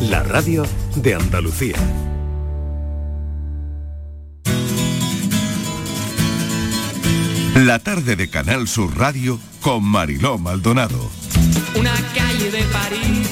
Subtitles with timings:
[0.00, 0.62] La radio
[0.94, 1.74] de Andalucía.
[7.56, 11.10] La tarde de Canal Sur Radio con Mariló Maldonado.
[11.74, 13.28] Una calle de París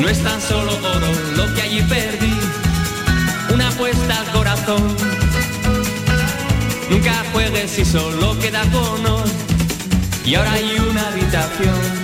[0.00, 2.32] no es tan solo oro lo que allí perdí.
[3.52, 4.96] Una apuesta al corazón.
[6.88, 9.24] Nunca juegues si solo queda honor.
[10.24, 12.03] Y ahora hay una habitación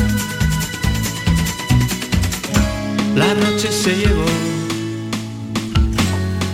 [3.15, 4.25] La noche se llevó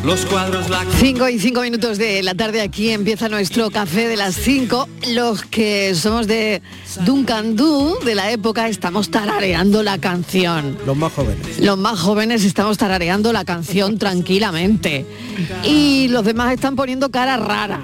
[0.08, 4.16] los cuadros, la 5 y 5 minutos de la tarde aquí empieza nuestro café de
[4.16, 4.88] las 5.
[5.10, 6.62] Los que somos de
[7.04, 10.78] Duncan Du, de la época, estamos tarareando la canción.
[10.86, 11.60] Los más jóvenes.
[11.60, 15.06] Los más jóvenes estamos tarareando la canción tranquilamente.
[15.66, 17.82] Y los demás están poniendo cara rara.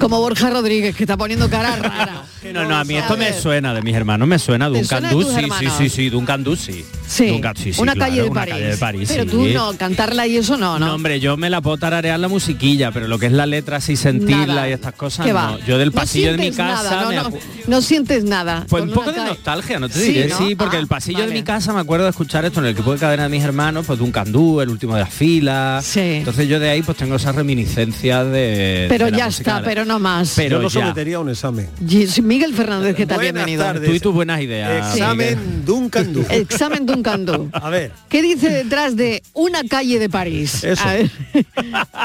[0.00, 2.24] Como Borja Rodríguez, que está poniendo cara rara.
[2.54, 5.08] No, no, a mí esto me suena de mis hermanos, me suena ¿Te Duncan suena
[5.08, 6.84] de Du, tus sí, sí, sí, sí, Duncan Du, sí.
[7.06, 8.54] Sí, Duncan- sí, sí, una, claro, calle de una París.
[8.54, 9.28] calle de París, Pero sí.
[9.30, 10.86] tú no, cantarla y eso no, ¿no?
[10.86, 13.76] No, hombre, yo me la puedo tararear la musiquilla, pero lo que es la letra
[13.76, 14.68] así sentirla Nada.
[14.70, 15.58] y estas cosas, ¿Qué no.
[15.66, 18.64] Yo del No pasillo de mi casa nada, me no, no, no sientes nada.
[18.68, 19.28] Pues un poco de calle.
[19.28, 20.38] nostalgia, no te Sí, diré, ¿no?
[20.38, 22.72] sí, porque Ah, el pasillo de mi casa me acuerdo de escuchar esto en el
[22.72, 25.96] equipo de cadena de mis hermanos, pues de un candú, el último de las filas.
[25.96, 28.86] Entonces yo de ahí pues tengo esas reminiscencias de.
[28.88, 30.32] Pero de ya está, de- pero no más.
[30.36, 30.80] Pero Yo ya.
[30.80, 31.68] sometería a un examen.
[31.86, 32.06] Y-
[32.44, 33.64] Miguel Fernández, que también Buenas venido.
[33.64, 33.88] tardes.
[33.88, 34.94] Tú y tus buenas ideas.
[34.94, 36.24] Examen Duncan Du.
[36.28, 37.48] Examen Duncan Du.
[37.52, 37.90] A ver.
[38.08, 40.62] ¿Qué dice detrás de una calle de París?
[40.62, 40.82] Eso.
[40.86, 41.10] A ver.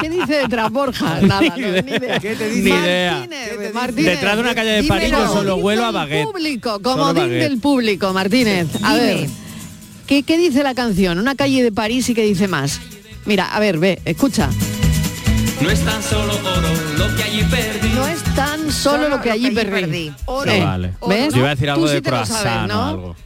[0.00, 1.20] ¿Qué dice detrás, Borja?
[1.22, 2.18] Nada, no, ni idea.
[2.20, 2.68] ¿Qué te Ni dice?
[2.70, 3.12] idea.
[3.18, 5.26] Martínez, Martínez, Detrás de una calle de París dímelo.
[5.26, 6.24] yo solo huelo a baguette.
[6.26, 8.68] público, comodín del público, Martínez.
[8.82, 9.26] A ver,
[10.06, 11.18] ¿qué, ¿qué dice la canción?
[11.18, 12.80] Una calle de París y qué dice más.
[13.26, 14.48] Mira, a ver, ve, escucha.
[15.60, 17.88] No es tan solo oro lo que allí perdí.
[17.90, 20.12] No es tan solo, lo que allí perdí.
[20.24, 20.50] Oro.
[20.50, 20.92] Eh, vale.
[21.06, 21.32] ¿Ves?
[21.34, 22.86] Yo iba a decir algo Tú sí de lo croissant sabes, o ¿no?
[22.86, 23.16] algo.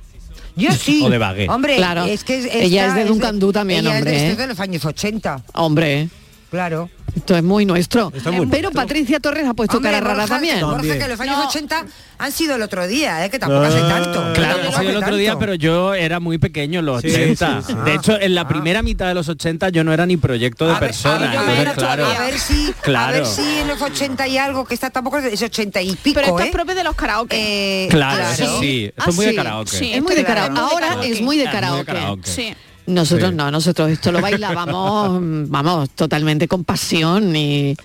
[0.56, 1.02] Yo sí.
[1.04, 1.48] O de baguette.
[1.50, 2.04] Hombre, Claro.
[2.04, 4.36] es que esta Ella es de Duncan Du también, ella hombre, Es de, ¿eh?
[4.36, 5.44] de los años 80.
[5.54, 6.08] Hombre,
[6.54, 6.88] Claro.
[7.16, 8.12] esto es muy nuestro.
[8.14, 8.82] Está muy Pero nuestro.
[8.82, 10.60] Patricia Torres ha puesto Hombre, cara rara Borja, también.
[10.60, 11.84] Borja, que los años 80
[12.18, 13.30] han sido el otro día, ¿eh?
[13.30, 14.32] que tampoco hace Ah, tanto.
[14.34, 17.08] Claro, Tampoco ha sido el otro día, pero yo era muy pequeño en los Sí,
[17.08, 17.62] 80.
[17.62, 17.78] sí, sí.
[17.84, 18.48] De hecho, en la Ah.
[18.48, 21.14] primera mitad de los 80 yo no era ni proyecto de A ver, persona.
[21.32, 22.06] a ver, entonces, a ver, claro.
[22.06, 23.12] A ver si, a Claro.
[23.14, 26.26] ver si en los 80 y algo, que está tampoco es 80 y pico, Pero
[26.28, 26.46] esto ¿eh?
[26.46, 27.84] es propio de los karaoke.
[27.84, 28.84] Eh, Claro, eso sí.
[28.86, 29.70] Esto Ah, es muy de karaoke.
[29.76, 29.92] Sí.
[29.92, 30.60] Es muy de Claro, karaoke.
[30.60, 31.92] es Ahora es muy de Es karaoke.
[32.24, 32.54] Sí.
[32.86, 33.36] Nosotros Sí.
[33.36, 35.18] no, nosotros esto lo bailábamos,
[35.48, 37.76] vamos, totalmente con pasión y...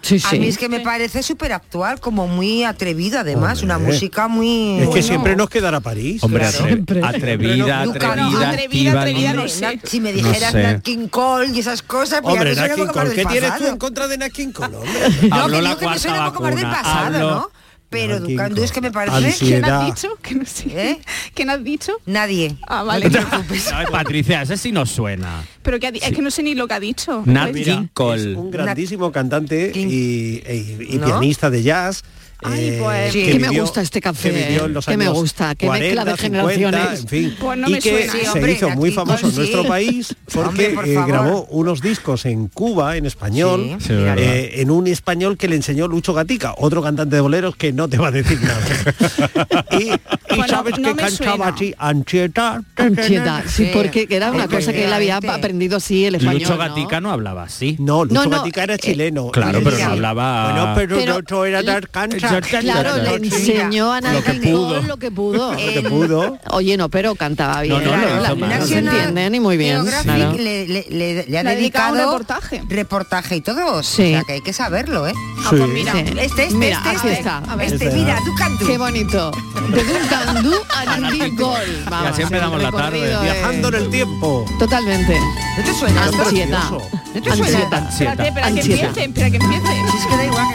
[0.00, 4.28] Sí, A mí es que me parece súper actual, como muy atrevido además, una música
[4.28, 4.78] muy...
[4.78, 6.22] Es que siempre nos quedará París.
[6.22, 6.56] Hombre, Claro.
[6.58, 7.00] atre- Siempre.
[7.04, 9.80] atrevida, Nunca, no, atrevida, atrevida, atrevida, no- no sé.
[9.84, 10.62] Si me No dijeras sé.
[10.62, 13.56] Nat King Cole y esas cosas, pues Hombre, ya Nat King Cole, del ¿qué tienes
[13.58, 14.76] tú en contra de Nat King Cole?
[14.76, 15.28] hombre?
[15.28, 17.06] No, Habló que la digo que me cuarta suena un poco más del vacuna, pasado,
[17.16, 17.50] habló- ¿no?
[17.90, 18.64] Pero Cole.
[18.64, 19.16] es que me parece...
[19.16, 19.60] Ansiedad.
[19.60, 20.18] ¿Quién has dicho?
[20.20, 20.90] Que no sé.
[20.90, 21.00] ¿Eh?
[21.32, 21.94] ¿Quién has dicho?
[22.06, 22.56] Nadie.
[22.66, 23.08] Ah, vale.
[23.18, 25.44] No, Patricia, ese sí nos suena.
[25.68, 27.22] Pero que ha di- es que no sé ni lo que ha dicho.
[27.26, 28.30] Nat Pues- King Cole.
[28.32, 31.04] Es un grandísimo cantante King- y, y- y ¿No?
[31.04, 32.02] pianista de jazz.
[32.40, 35.06] Ay, eh, pues, que me vivió- gusta este café, que vivió en los que me
[35.06, 37.00] años gusta, que 40, mezcla de 50, generaciones.
[37.00, 38.12] en fin, Pues no y me que suena.
[38.12, 39.68] Sí, se hizo muy famoso en nuestro sí.
[39.68, 44.18] país porque Hombre, por eh, grabó unos discos en Cuba, en español, Sí, Sí, verdad.
[44.18, 47.88] eh, en un español que le enseñó Lucho Gatica, otro cantante de boleros que no
[47.88, 49.66] te va a decir nada.
[49.72, 49.90] y
[50.30, 52.62] y Bueno, sabes no que cantaba así, ansiedad.
[52.76, 53.70] Ansiedad, sí, Sí.
[53.74, 55.48] porque era una cosa que él había Efectivamente.
[55.58, 56.34] Aprendido así el español.
[56.42, 56.58] Lucho ¿no?
[56.58, 57.76] Gatica no hablaba así.
[57.80, 59.28] No, Lucho No, no, Gatica era eh, chileno.
[59.30, 62.40] Claro, pero no hablaba- Bueno, pero, Pero el otro era dar cancha.
[62.40, 64.68] Claro, le enseñó a pudo.
[64.76, 65.52] Cole lo que pudo.
[65.58, 66.38] Lo que pudo.
[66.50, 67.82] Oye, no, pero cantaba bien.
[67.82, 69.84] No, no, no se entiende ni muy bien.
[70.02, 70.32] Claro.
[70.32, 72.62] le, le- le- le ha dedicado reportaje.
[72.68, 73.82] reportaje y todo.
[73.82, 74.02] Sí.
[74.02, 75.12] O sea que hay que saberlo, ¿eh?
[75.44, 75.92] Ah, pues mira.
[75.92, 75.98] Sí.
[75.98, 77.12] Este, este, Mira, este, este.
[77.12, 77.40] está.
[77.56, 77.72] Ver.
[77.72, 78.18] Este, Este, mira.
[78.24, 78.66] Ducandú.
[78.66, 79.30] Qué bonito.
[79.70, 80.84] De Duncan Du a.
[81.90, 83.16] Vamos, así empezamos el la tarde.
[83.22, 84.44] Viajando en el tiempo.
[84.58, 85.16] Totalmente.
[85.56, 86.10] ¿No te suena?
[86.10, 86.82] precioso.
[87.14, 87.32] ¿No te suena?
[87.32, 87.88] Ansiedad.
[87.90, 89.66] Espérate, espera que empiece, espera que empiece.
[89.90, 90.46] Si es que da igual.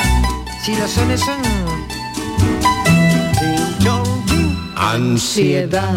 [0.64, 1.42] Si los sones son...
[4.76, 5.96] Ansiedad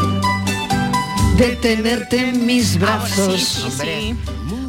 [1.37, 3.41] de tenerte en mis Ahora brazos.
[3.41, 4.17] sí, sí, sí.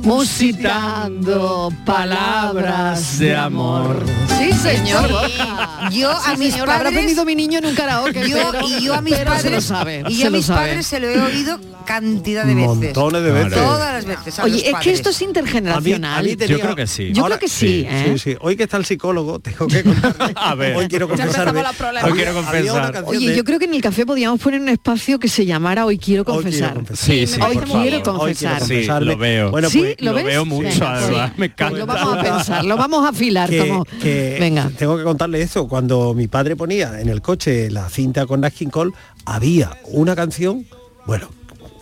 [0.08, 4.04] Musitando palabras de amor.
[4.38, 5.10] Sí, señor.
[5.12, 5.90] Borja.
[5.92, 8.28] Yo a Sí, mis señor, lo habrá padres- aprendido mi niño en un karaoke.
[8.30, 10.04] Yo, pero- y yo a mis padres se lo sabe.
[10.08, 10.60] y yo a mis sabe.
[10.68, 12.68] padres se lo he oído cantidad de veces.
[12.68, 13.54] Montones de veces.
[13.54, 14.40] Todas las veces.
[14.40, 14.94] a Oye, los es que padres.
[14.96, 16.20] esto es intergeneracional.
[16.20, 17.12] A mí tenía- Yo creo que sí.
[17.14, 18.12] Yo Ahora- creo que sí, ¿eh?
[18.14, 18.38] Sí, sí.
[18.42, 19.84] Hoy que está el psicólogo, tengo que.
[20.36, 20.76] A ver.
[20.76, 21.62] Hoy quiero confesarme.
[22.04, 23.04] Hoy quiero confesar.
[23.06, 25.86] Oye, de- yo creo que en el café podíamos poner un espacio que se llamara
[25.86, 26.74] Hoy quiero Hoy quiero confesar.
[26.74, 27.06] confesar.
[27.06, 28.22] Sí, sí, parece por muy quiero favor.
[28.28, 29.00] Hoy quiero confesar.
[29.00, 29.52] Sí, lo veo.
[29.52, 29.80] Bueno, ¿Sí?
[29.80, 31.78] pues, ¿Lo, veo mucho, Venga, además, pues, me pues encanta.
[31.80, 33.86] lo vamos a pensar, lo vamos a afilar que, como...
[33.86, 34.70] que Venga.
[34.78, 35.68] tengo que contarle esto.
[35.68, 38.92] Cuando mi padre ponía en el coche la cinta con Nat King Cole,
[39.26, 40.66] había una canción,
[41.06, 41.30] bueno,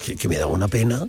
[0.03, 1.07] que, que me daba una pena.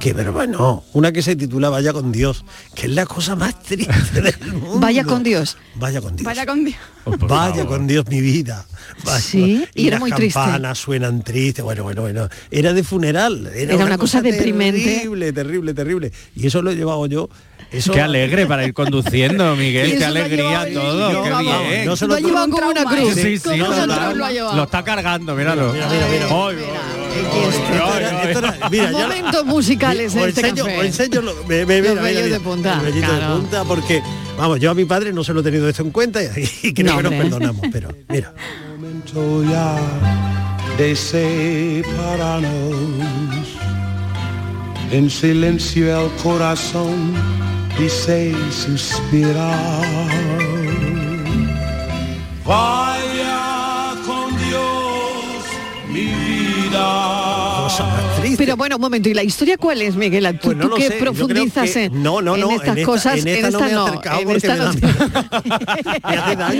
[0.00, 2.44] Que, pero bueno, una que se titula Vaya con Dios,
[2.74, 4.80] que es la cosa más triste del mundo.
[4.80, 5.56] Vaya con Dios.
[5.76, 6.24] Vaya con Dios.
[6.26, 6.76] Vaya con Dios.
[7.04, 7.66] Oh, Vaya favor.
[7.66, 8.66] con Dios mi vida.
[9.04, 10.38] Vaya Sí, con- y era las muy triste.
[10.38, 11.64] campanas suenan tristes.
[11.64, 12.28] Bueno, bueno, bueno.
[12.50, 13.46] Era de funeral.
[13.54, 14.82] Era, Era una cosa deprimente.
[14.82, 16.12] Terrible, terrible, terrible.
[16.34, 17.28] Y eso lo he llevado yo.
[17.70, 19.98] Eso, Qué alegre para ir conduciendo, Miguel.
[19.98, 21.12] Qué alegría todo.
[21.12, 21.84] yo, Qué vamos, bien.
[21.86, 23.14] no se Lo ha lo llevado como una cruz.
[23.14, 25.72] Sí, sí, como lo, lo está cargando, míralo.
[25.72, 26.26] Mira, mira, mira.
[27.18, 27.74] Ay, Aquí está.
[27.74, 30.78] Esto era- esto era- mira, ya- Momentos musicales en este enseño, café.
[30.78, 32.38] os enseño lo- me- me- Los mira, mira, vellos mira.
[32.38, 33.34] de punta, El vellito claro.
[33.34, 34.02] de punta porque,
[34.36, 36.28] vamos, yo a mi padre no se lo he tenido esto en cuenta y,
[36.62, 38.32] y creo No, que nos perdonamos, pero mira.
[38.76, 39.76] momento ya
[40.76, 42.48] de separarnos.
[44.90, 47.12] En silencio el corazón
[47.78, 49.86] dice suspirar.
[58.36, 60.24] Pero bueno, un momento, ¿y la historia cuál es, Miguel?
[60.40, 62.40] Tú, Pues no tú lo que sé, yo creo profundizas que- en, no, no, en
[62.42, 64.70] no, estas en esta- cosas, en esta no me he acercado en esta no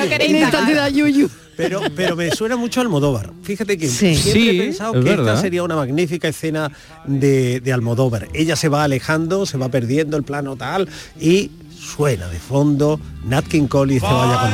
[0.02, 1.30] esta te da yuyu.
[1.56, 3.32] Pero, pero me suena mucho a Almodóvar.
[3.42, 4.14] Fíjate que Sí.
[4.16, 5.28] siempre Sí, he pensado es que verdad.
[5.34, 6.70] esta sería una magnífica escena
[7.04, 8.28] de, de Almodóvar.
[8.32, 10.88] Ella se va alejando, se va perdiendo el plano tal
[11.20, 11.50] y
[11.80, 14.50] suena de fondo Nat King Cole y dice vaya con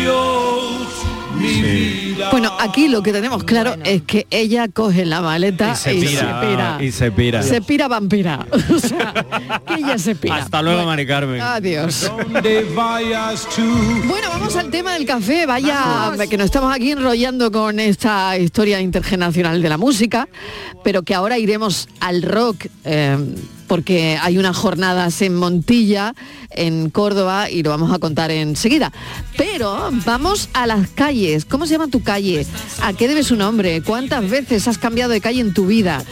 [0.00, 0.16] Dios.
[0.16, 0.49] Oh.
[2.30, 6.00] Bueno, aquí lo que tenemos claro es que ella coge la maleta Y se y
[6.00, 6.78] pira, se pira.
[6.80, 7.42] y se pira.
[7.42, 8.46] Se pira vampira.
[8.70, 9.12] O sea,
[9.66, 10.36] que ella se pira.
[10.36, 11.40] Hasta luego, Mari Carmen.
[11.40, 12.10] Adiós.
[14.06, 15.46] Bueno, vamos al tema del café.
[15.46, 20.28] Vaya, que nos estamos aquí enrollando con esta historia intergeneracional de la música,
[20.84, 22.66] pero que ahora iremos al rock.
[22.84, 23.16] eh,
[23.70, 26.16] porque hay unas jornadas en Montilla,
[26.50, 28.92] en Córdoba, y lo vamos a contar enseguida.
[29.36, 31.44] Pero vamos a las calles.
[31.44, 32.44] ¿Cómo se llama tu calle?
[32.82, 33.80] ¿A qué debe su nombre?
[33.80, 36.02] ¿Cuántas veces has cambiado de calle en tu vida?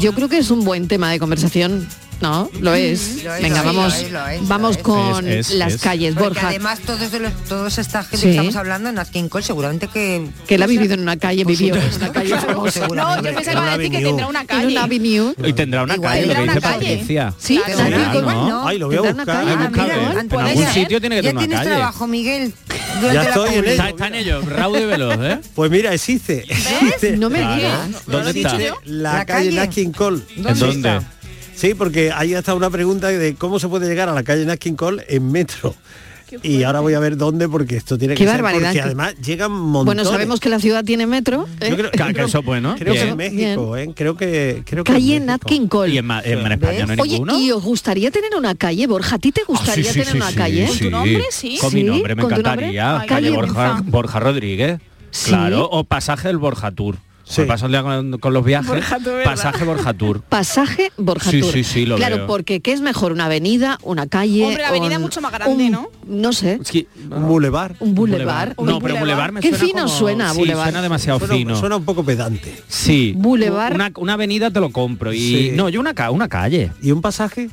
[0.00, 1.86] Yo creo que es un buen tema de conversación.
[2.20, 2.50] ¿No?
[2.60, 3.22] Lo es.
[3.24, 5.80] Lo Venga, es, vamos, lo es, lo es, vamos con Es, es, las es.
[5.82, 6.14] calles.
[6.14, 6.48] Porque Borja.
[6.48, 8.22] además todos de los, todos esta gente Sí.
[8.24, 11.44] que estamos hablando en King Cole seguramente que que él ha vivido en una calle,
[11.44, 12.34] vivió en una calle.
[12.94, 14.66] No, yo pensé que iba a decir que tendrá una calle.
[14.68, 15.34] una avenue.
[15.44, 16.90] Y tendrá una Igual calle, lo que tendrá dice una calle.
[16.96, 17.34] Patricia.
[17.38, 18.72] Sí, ¿no?
[18.72, 19.26] lo voy a buscar.
[19.26, 19.50] calle.
[19.56, 21.70] Ah, En algún sitio tiene que ya tener una tienes calle.
[21.70, 22.52] trabajo, Miguel.
[23.02, 23.72] Ya la estoy en publicidad.
[23.72, 25.40] Está, está en ello, raudo y veloz, ¿eh?
[25.54, 26.44] Pues mira, existe.
[27.18, 28.06] No me digas.
[28.06, 28.54] ¿Dónde está?
[28.56, 29.56] Existe La, ¿La calle calle?
[29.56, 30.20] Nat King Cole.
[30.36, 31.00] ¿En dónde?
[31.54, 34.58] Sí, porque ahí está una pregunta de cómo se puede llegar a la calle Nat
[34.58, 35.74] King Cole en metro.
[36.42, 38.70] Y ahora voy a ver dónde porque esto tiene Qué que ser barbaridad.
[38.70, 39.84] porque además llegan montones.
[39.84, 41.46] Bueno, sabemos que la ciudad tiene metro.
[41.60, 41.68] ¿eh?
[41.70, 42.74] Yo creo, Que- que eso es bueno.
[42.76, 43.92] Creo que en México, ¿eh?
[43.94, 45.48] Creo que creo que Calle en Nat México.
[45.62, 45.94] King Cole.
[45.94, 47.38] Y en, en España no hay Oye, ninguno.
[47.38, 49.14] ¿y os gustaría tener una calle, Borja?
[49.14, 50.66] ¿A ti te Ah, sí, gustaría sí, tener sí, una sí, calle?
[50.66, 51.24] ¿Con tu nombre?
[51.30, 51.58] Sí.
[51.60, 52.98] Con mi nombre me encantaría.
[53.00, 53.82] Ay, calle Borja.
[53.84, 54.80] Borja Rodríguez.
[55.12, 55.28] Sí.
[55.28, 56.96] Claro, o pasaje del Borja Tour.
[57.26, 57.40] Sí.
[57.40, 58.68] Me paso el día con, con los viajes.
[58.68, 59.24] Borja Tour, ¿verdad?
[59.24, 60.20] pasaje Borja Tour.
[60.22, 61.52] Pasaje Borja Sí, Tour.
[61.52, 62.26] sí, sí, lo Claro, veo.
[62.26, 63.12] porque ¿qué es mejor?
[63.12, 64.44] ¿Una avenida, una calle?
[64.44, 65.88] Hombre, la avenida o es mucho más grande, un- ¿no?
[66.06, 66.60] No sé.
[67.10, 67.76] Un boulevard.
[67.80, 68.48] Un boulevard.
[68.58, 69.00] No, Un pero boulevard.
[69.00, 70.64] boulevard me Qué suena fino como- suena, sí, boulevard.
[70.66, 71.56] suena demasiado Suena, fino.
[71.56, 72.54] suena un poco pedante.
[72.68, 73.14] Sí.
[73.16, 73.74] Boulevard.
[73.74, 75.12] Una, una avenida te lo compro.
[75.12, 75.50] Y Sí.
[75.54, 76.72] no, yo una, una calle.
[76.82, 77.48] ¿Y un pasaje?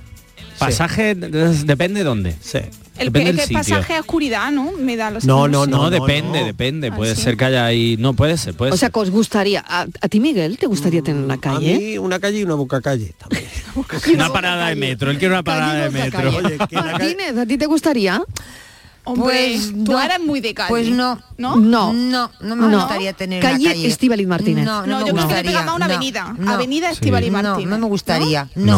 [0.68, 1.30] Pasaje de-
[1.66, 2.36] depende de dónde.
[2.42, 2.60] Sí.
[2.98, 3.58] El, Depende el que sitio.
[3.58, 4.74] pasaje a oscuridad, ¿no?
[4.74, 6.46] Me da los No, no, No, no, depende, no.
[6.46, 6.90] depende.
[6.92, 7.22] Ah, puede sí.
[7.24, 7.96] ser que haya ahí.
[7.98, 8.94] No, puede ser, puede O sea, ser.
[8.94, 11.78] que os gustaría, a, a ti Miguel, ¿te gustaría tener una A calle?
[11.80, 13.46] mí una calle y una boca calle también.
[14.16, 15.10] Una parada de metro.
[15.10, 16.38] Él quiere una parada de Calle, metro.
[16.38, 18.22] Oye, que la calle- Martínez, ¿a ti te gustaría?
[19.04, 20.02] Hombre, Pues tú no.
[20.02, 20.70] eres muy de calle.
[20.70, 21.20] Pues no.
[21.38, 21.56] ¿No?
[21.56, 21.92] No.
[21.94, 22.80] No, no me No.
[22.82, 23.88] gustaría tener Calle una calle.
[23.88, 24.64] Estíbaliz Martínez.
[24.66, 25.52] No, no, No, me yo creo que le gustaría.
[25.52, 26.36] pega más una no, avenida.
[26.38, 26.52] no.
[26.52, 27.70] Avenida Estíbaliz No, Martínez.
[27.70, 28.48] no me gustaría.
[28.56, 28.78] ¿No?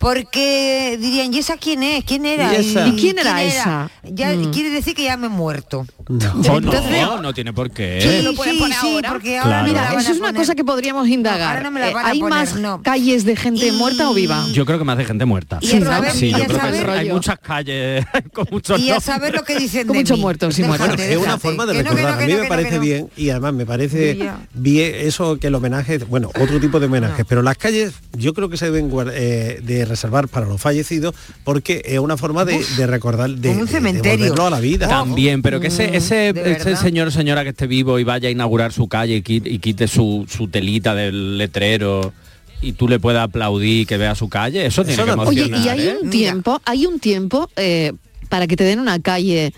[0.00, 0.06] No.
[0.08, 2.04] Porque dirían, ¿y esa quién es?
[2.04, 2.52] ¿Quién era?
[2.52, 2.86] ¿Y esa?
[2.86, 3.90] ¿Y quién era esa?
[4.04, 4.52] Ya Mm.
[4.52, 5.86] quiere decir que ya me he muerto.
[6.08, 7.98] No, Entonces- no tiene por qué.
[8.00, 9.10] Sí, lo pueden sí, poner sí, ahora.
[9.10, 11.48] porque ahora Mira, eso es una cosa que podríamos indagar.
[11.56, 12.80] ahora no me la Eh, van a ¿Hay poner, más no.
[12.82, 14.46] calles de gente Y- muerta o viva?
[14.52, 15.58] Yo creo que más de gente muerta.
[15.60, 19.34] Y saber- sí, y yo creo que hay muchas calles con muchos Y a saber
[19.34, 20.22] lo que dicen Con de muchos mí.
[20.22, 20.88] muertos y muertos.
[20.88, 22.22] Bueno, es una forma de no, no, recordar.
[22.22, 22.80] a mí no, me no, parece no.
[22.80, 24.18] bien y además me parece
[24.54, 28.48] bien eso que el homenaje, bueno, otro tipo de homenajes, pero las calles yo creo
[28.48, 31.14] que se deben eh, de reservar para los fallecidos
[31.44, 34.46] porque es una forma de, de recordar, de, un de cementerio.
[34.46, 34.86] a la vida.
[34.88, 36.80] También, pero que ese, ese, de ese verdad.
[36.80, 39.58] señor o señora que esté vivo y vaya a inaugurar su calle y quite, y
[39.58, 42.12] quite su, su telita del letrero
[42.60, 45.42] y tú le puedas aplaudir que vea su calle, eso tiene Eso que no- Oye,
[45.46, 45.66] emocionar.
[45.66, 45.98] y hay ¿eh?
[46.02, 47.92] un tiempo, hay un tiempo eh,
[48.28, 49.52] para que te den una calle.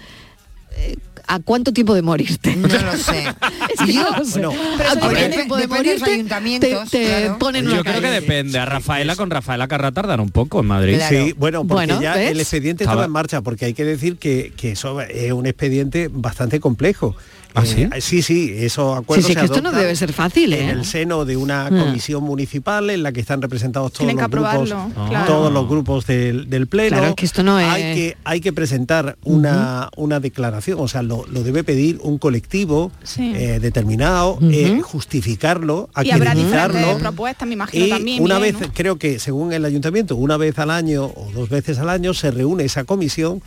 [0.77, 0.97] eh,
[1.33, 2.57] ¿A cuánto tiempo de morirte?
[2.57, 3.25] No lo sé.
[3.87, 4.41] Yo- no lo sé.
[4.41, 7.39] bueno, ¿A pero cuánto depende- tiempo de morirte ayuntamientos, te, te claro.
[7.39, 8.59] ponen Yo una creo que depende.
[8.59, 10.97] A Rafaela con Rafaela Carrá tardaron un poco en Madrid.
[10.97, 11.25] Claro.
[11.27, 12.33] Sí, bueno, porque Bueno, ya ¿ves?
[12.33, 15.47] el expediente Estaba- estaba en marcha, porque hay que decir que, que eso es un
[15.47, 17.15] expediente bastante complejo.
[17.55, 18.01] ¿Ah, Eh, sí?
[18.01, 20.73] sí, sí, esos Sí, acuerdos sí, se que esto no debe ser fácil, En ¿eh?
[20.73, 21.79] el seno de una Mm.
[21.81, 25.07] comisión municipal en la que están representados todos los grupos, Ah.
[25.09, 25.27] claro.
[25.27, 26.91] todos los grupos del, del pleno.
[26.97, 30.87] Claro, es que esto no es- Hay que, hay que presentar una, una declaración, o
[30.89, 33.33] sea, lo, lo debe pedir un colectivo Sí.
[33.35, 36.99] eh, determinado, eh, justificarlo, Y habrá acreditarlo.
[36.99, 38.23] propuestas, me imagino Y también.
[38.23, 38.73] una vez, ¿no?
[38.73, 42.31] creo que según el ayuntamiento, una vez al año o dos veces al año se
[42.31, 43.43] reúne esa comisión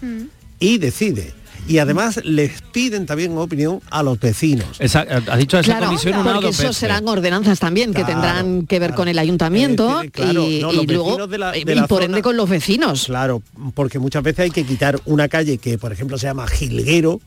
[0.60, 1.34] y decide.
[1.68, 4.68] Y además les piden también opinión a los vecinos.
[4.80, 8.14] Esa- has dicho esa Claro, comisión una o porque eso serán ordenanzas también que Claro,
[8.22, 8.98] tendrán que ver claro.
[8.98, 11.66] con el ayuntamiento Eh, claro, y, no, los y luego vecinos de la- de y
[11.66, 13.06] la por zona- ende con los vecinos.
[13.06, 13.42] Claro,
[13.76, 17.22] porque muchas veces hay que quitar una calle que, por ejemplo, se llama Gilguero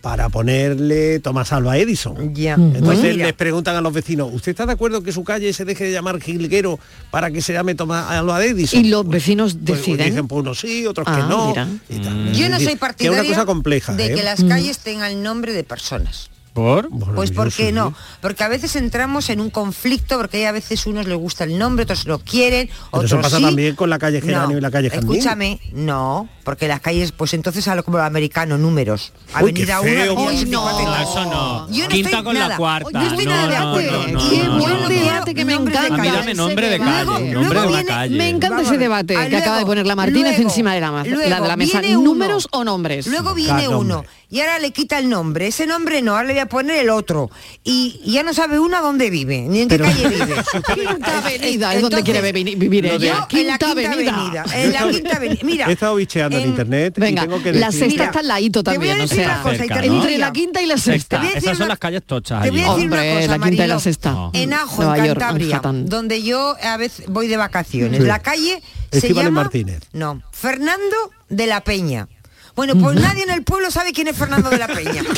[0.00, 2.34] para ponerle Tomás Alba Edison.
[2.34, 2.54] Ya.
[2.54, 5.64] Entonces Pues les preguntan a los vecinos, ¿usted está de acuerdo que su calle se
[5.64, 6.78] deje de llamar Gilguero
[7.10, 8.84] para que se llame Tomás Alba Edison?
[8.84, 10.06] Y los vecinos Pues, deciden.
[10.10, 11.50] dicen, pues unos sí, otros Ah, que no.
[11.88, 12.32] y tal.
[12.32, 13.94] Yo no soy que es partidaria una cosa compleja.
[13.94, 14.14] de ¿eh?
[14.14, 16.30] que las calles tengan nombre de personas.
[16.56, 16.88] ¿Por?
[17.14, 17.72] Pues yo ¿por qué sí.
[17.72, 17.94] no?
[18.22, 21.58] Porque a veces entramos en un conflicto, porque hay a veces unos les gusta el
[21.58, 23.42] nombre, otros lo quieren, Pero otros eso pasa sí.
[23.42, 25.10] también con la calle Geranio y la calle Jandín.
[25.12, 29.12] Escúchame, no, porque las calles, pues entonces a lo como lo americano, números.
[29.28, 30.12] Uy, Avenida 1, feo.
[30.12, 30.84] Avenida 24.
[30.86, 30.96] no.
[31.02, 31.70] Eso no.
[31.70, 32.56] Yo no Quinta estoy con la nada.
[32.56, 32.90] cuarta.
[33.02, 34.06] Yo estoy no, nada de no, acuerdo.
[34.06, 34.88] no, no, Qué no, buen no, no.
[34.88, 35.88] debate que me encanta.
[35.88, 35.94] calle.
[35.94, 37.22] A mí dame nombre de Ese calle, debate.
[37.32, 38.16] nombre Luego de una viene- calle.
[38.16, 41.48] Me encanta ese debate que acaba de poner la Martínez encima de la, la de
[41.48, 41.82] la mesa.
[41.82, 43.06] ¿Números o nombres?
[43.08, 45.48] Luego viene uno y ahora le quita el nombre.
[45.48, 47.30] Ese nombre no, ahora le voy a poner el otro.
[47.64, 50.34] Y, ya no sabe uno a dónde vive, ni en qué calle vive.
[50.74, 53.12] Quinta Avenida es donde quiere vivir, vivir yo ella.
[53.12, 54.12] en la Quinta Quinta Avenida.
[54.12, 54.44] Avenida.
[54.54, 55.40] En la Quinta Avenida.
[55.42, 58.18] Mira, He estado bicheando en, en- internet Venga, y tengo que la sexta Mira, está
[58.20, 60.02] al ladito te voy a también, o decir sea, una cosa, y cerca, termino ¿no?
[60.02, 61.22] entre la quinta y la Sexta.
[61.42, 63.68] son una- las calles tochas Te voy a decir Hombre, una cosa, la quinta y
[63.68, 64.10] la sexta.
[64.12, 64.30] No.
[64.34, 68.00] En Ajo, Nueva en Cantabria, donde yo a veces voy de vacaciones.
[68.00, 68.06] Sí.
[68.06, 68.62] La calle
[68.92, 69.80] se llama Martínez.
[69.92, 70.96] No, Fernando
[71.28, 72.08] de la Peña.
[72.56, 75.02] Bueno, pues nadie en el pueblo sabe quién es Fernando de la Peña.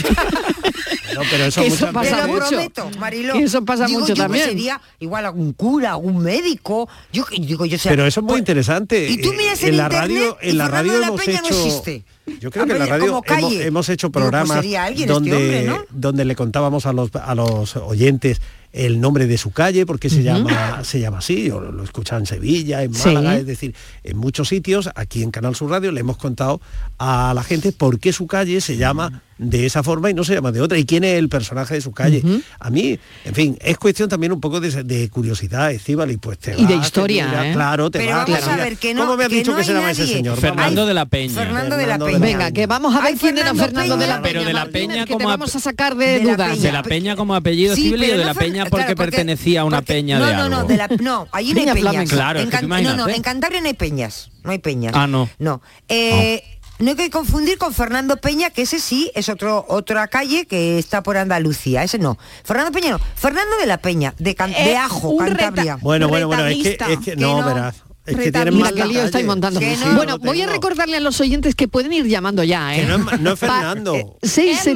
[1.14, 2.46] No, pero eso, muchas eso pasa Te lo mucho.
[2.48, 3.32] prometo, Mariló.
[3.32, 4.44] Que eso pasa Digo mucho yo que también.
[4.44, 6.88] sería igual algún cura, algún médico.
[7.12, 9.08] Yo digo yo, sea, Pero eso es muy pues- interesante.
[9.08, 11.00] Y tú Eh, miras en, en la internet radio, y en la Fernando radio de
[11.00, 11.50] la hemos Peña hecho.
[11.50, 12.04] no existe.
[12.40, 15.30] Yo creo que en la radio hemos, hemos hecho Digo, pues programas sería alguien donde,
[15.30, 15.84] este hombre, ¿no?
[15.90, 18.40] donde le contábamos a los, a los oyentes
[18.72, 22.26] el nombre de su calle, porque se llama se llama así, o lo escuchan en
[22.26, 23.08] Sevilla, en Sí.
[23.08, 26.60] Málaga, es decir, en muchos sitios, aquí en Canal Sur Radio le hemos contado
[26.98, 30.34] a la gente por qué su calle se llama de esa forma y no se
[30.34, 32.22] llama de otra, y quién es el personaje de su calle.
[32.58, 36.38] A mí, en fin, es cuestión también un poco de, de curiosidad, Estíbal, y pues
[36.38, 37.52] te Y de te historia, miras, ¿eh?
[37.52, 39.52] Claro, te Pero vas, vamos te a ver, que no- ¿Cómo me has que dicho
[39.52, 40.38] no que se llama ese señor?
[40.38, 41.34] Fernando de la Peña.
[41.34, 42.18] Fernando de la Peña.
[42.18, 44.22] Venga, que vamos a ver Ay, quién era Fernando de la Peña.
[44.32, 46.50] Pero de la Peña que te como vamos a- sacar de, dudas.
[46.50, 46.62] Peña.
[46.62, 49.64] De la Peña como apellido Sí, civil y de no la Peña porque pertenecía a
[49.64, 50.62] una peña no, de no, algo.
[50.68, 52.10] No, la, no, allí no hay Peña peñas.
[52.10, 54.30] Claro, no, no, en Cantabria no hay peñas.
[54.44, 54.92] No hay peñas.
[54.96, 55.28] Ah, no.
[55.38, 55.60] No.
[55.88, 56.42] Eh,
[56.78, 60.78] No hay que confundir con Fernando Peña, que ese sí es otro otra calle que
[60.78, 61.82] está por Andalucía.
[61.82, 62.18] Ese no.
[62.44, 63.00] Fernando Peña no.
[63.16, 65.76] Fernando de la Peña, de, Can- de Ajo, Cantabria.
[65.80, 66.92] Bueno, bueno, bueno, es que, Retallista.
[66.92, 67.46] es que Que no, no.
[67.46, 67.82] verás.
[68.08, 69.60] Es que tienen Mira qué lío estáis montando.
[69.60, 69.94] Sí, no.
[69.96, 72.80] bueno, voy a recordarle a los oyentes que pueden ir llamando ya, ¿eh?
[72.80, 73.94] Que no es, no es Pa- Fernando.
[73.94, 74.74] eh, Es 670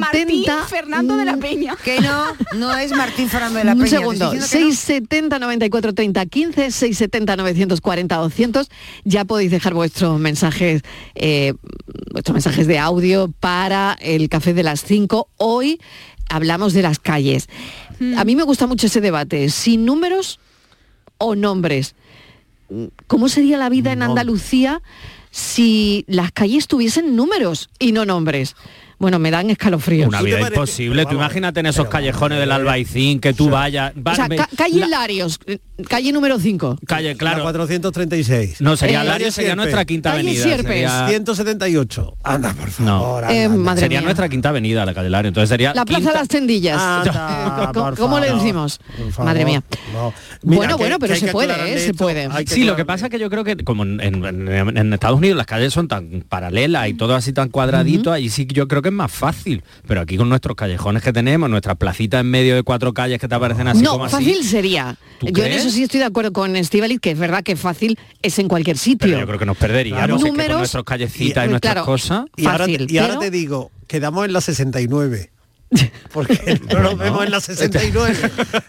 [0.55, 1.75] Martín Fernando de la mm, Peña.
[1.83, 2.25] Que no,
[2.55, 3.83] no es Martín Fernando de la Peña.
[3.83, 5.37] Un segundo, estoy diciendo que no.
[5.37, 8.69] 670 94 30 15, 670 940 200.
[9.03, 10.81] Ya podéis dejar vuestros mensajes,
[11.15, 11.53] eh,
[12.11, 15.29] vuestros mensajes de audio para el café de las 5.
[15.37, 15.79] Hoy
[16.29, 17.47] hablamos de las calles.
[18.17, 20.39] A mí me gusta mucho ese debate, sin números
[21.17, 21.95] o nombres.
[23.07, 24.01] ¿Cómo sería la vida en.
[24.03, 24.81] Andalucía
[25.31, 28.55] si las calles tuviesen números y no nombres?
[29.03, 30.07] Bueno, me dan escalofríos.
[30.07, 31.05] Una vida imposible.
[31.05, 33.91] Tú imagínate en esos callejones del Albaicín que tú vayas.
[33.97, 36.77] O va- sea, me- ca- calle la- Larios, eh, calle número 5.
[36.87, 37.39] calle, claro.
[37.39, 38.61] La 436.
[38.61, 40.55] No, sería Eh, Lario, sería nuestra quinta Calle avenida.
[40.55, 42.15] Sería- 178.
[42.23, 43.01] Anda, por No.
[43.01, 43.23] favor.
[43.25, 43.57] anda, Eh, anda.
[43.57, 44.05] madre sería mía.
[44.05, 45.27] nuestra quinta avenida, la calle Lario.
[45.27, 46.79] Entonces sería La Plaza quinta- de las Tendillas.
[46.81, 48.79] Anda, Eh, ¿cómo- por ¿Cómo le decimos?
[49.11, 49.61] favor, Madre mía.
[49.91, 50.13] no.
[50.43, 51.79] Mira, Bueno, que- bueno, pero se puede, ¿eh?
[51.79, 52.29] Se puede.
[52.47, 55.73] Sí, lo que pasa es que yo creo que como en, Estados Unidos las calles
[55.73, 58.97] son tan paralelas y todo así tan cuadradito, ahí sí que yo creo que es
[58.97, 59.63] más fácil.
[59.87, 63.27] Pero aquí con nuestros callejones que tenemos, nuestras placitas en medio de cuatro calles que
[63.27, 64.15] te aparecen así no, como así.
[64.15, 64.95] fácil sería.
[65.19, 67.97] ¿Tú Yo en eso sí estoy de acuerdo con Estivaliz, que es verdad que fácil
[68.21, 69.19] es en cualquier Pero sitio.
[69.19, 70.15] yo creo que nos perderíamos Claro.
[70.17, 71.85] es que Números- con nuestras callecitas y, y- nuestras claro.
[71.85, 72.25] cosas.
[72.37, 75.29] Y, ahora, Fácil, y ahora pero- te digo, quedamos en la 69.
[76.13, 78.15] Porque no nos vemos en la 69.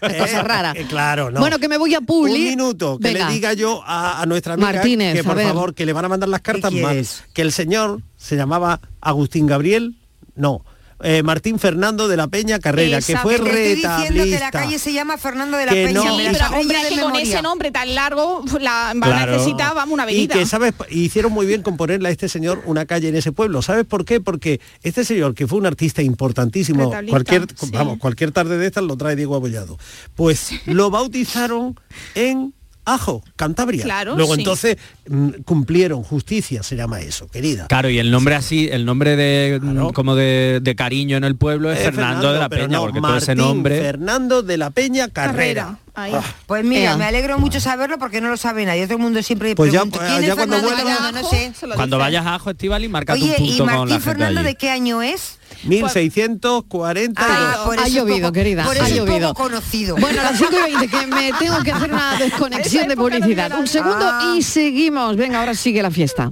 [0.01, 0.73] Qué cosa Eh, rara.
[0.75, 1.39] eh, claro, no.
[1.39, 2.31] Bueno, que me voy a Publi.
[2.33, 3.27] Un minuto, que Venga.
[3.27, 6.09] le diga yo a, a nuestra amiga Martínez, que por favor, que le van a
[6.09, 7.23] mandar las cartas quieres?
[7.33, 9.95] Que el señor se llamaba Agustín Gabriel,
[10.35, 10.63] no,
[11.03, 14.51] eh, Martín Fernando de la Peña Carrera, que fue que la retablista.
[14.51, 15.93] calle se llama Fernando de la Que Peña.
[16.05, 19.33] no, Sí, pero hombre, es que con ese nombre tan largo la, va Claro.
[19.33, 20.35] a necesitar, vamos, una Y avenida.
[20.35, 20.73] que, ¿sabes?
[20.89, 23.61] Hicieron muy bien con ponerle a este señor una calle en ese pueblo.
[23.61, 24.21] ¿Sabes por qué?
[24.21, 27.71] Porque este señor, que fue un artista importantísimo, Retablista, cualquier, sí.
[27.73, 29.77] vamos, cualquier tarde de estas lo trae Diego Abollado,
[30.15, 31.77] pues lo bautizaron
[32.15, 32.53] en
[32.85, 33.83] Ajo, Cantabria.
[33.83, 34.41] Claro, Luego sí.
[34.41, 34.77] entonces
[35.09, 37.67] mm, cumplieron justicia, se llama eso, querida.
[37.67, 39.91] Claro, y el nombre así, el nombre de Claro.
[39.93, 43.01] como de, de cariño en el pueblo es Eh, Fernando, de la Peña, no, porque
[43.01, 43.79] todo ese nombre.
[43.81, 45.33] Fernando de la Peña Carrera.
[45.63, 46.11] Carrera, ahí.
[46.15, 46.97] Ah, Pues mira, Ea.
[46.97, 48.85] me alegro mucho saberlo porque no lo sabe nadie.
[48.85, 51.11] Todo el mundo siempre Pues pregunta, ¿quién ya es cuando Fernando?
[51.21, 51.53] No sé.
[51.75, 52.05] Cuando dice.
[52.05, 54.55] vayas a Ajo Estival y marcate Oye, ¿y punto con la Martín gente Fernando de
[54.55, 55.39] qué año es?
[55.63, 57.15] 1642.
[57.17, 59.29] Ah, por ha eso es llovido, poco- querida, Por ha eso es llovido.
[59.33, 59.95] poco conocido.
[59.97, 63.57] Bueno, a las 5 y 20, que me tengo que hacer una desconexión de publicidad.
[63.59, 64.35] Un segundo Ah.
[64.37, 65.15] y seguimos.
[65.15, 66.31] Venga, ahora sigue la fiesta.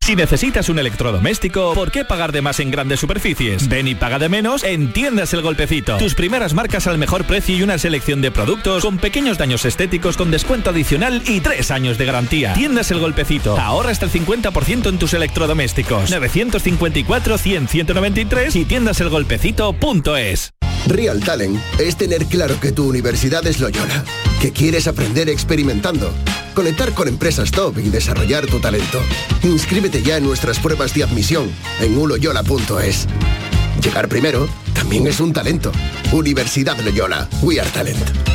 [0.03, 3.69] Si necesitas un electrodoméstico, ¿por qué pagar de más en grandes superficies?
[3.69, 5.97] Ven y paga de menos en Tiendas El Golpecito.
[5.97, 10.17] Tus primeras marcas al mejor precio y una selección de productos con pequeños daños estéticos
[10.17, 12.53] con descuento adicional y tres años de garantía.
[12.53, 13.59] Tiendas El Golpecito.
[13.59, 16.09] Ahorra hasta el 50% en tus electrodomésticos.
[16.09, 20.53] 954 100 193 y tiendaselgolpecito.es.
[20.87, 24.03] Real Talent es tener claro que tu universidad es Loyola,
[24.41, 26.11] que quieres aprender experimentando,
[26.53, 28.99] conectar con empresas top y desarrollar tu talento.
[29.43, 33.07] Inscríbete ya en nuestras pruebas de admisión en uloyola.es.
[33.83, 35.71] Llegar primero también es un talento.
[36.11, 38.31] Universidad Loyola, We Are Talent.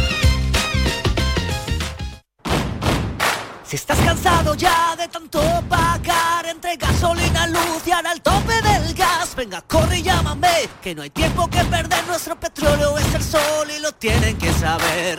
[3.67, 8.95] Si estás cansado ya de tanto pagar entre gasolina, luz y ahora el tope del
[8.95, 13.25] gas, venga, corre y llámame, que no hay tiempo que perder, nuestro petróleo es el
[13.25, 15.19] sol y lo tienen que saber.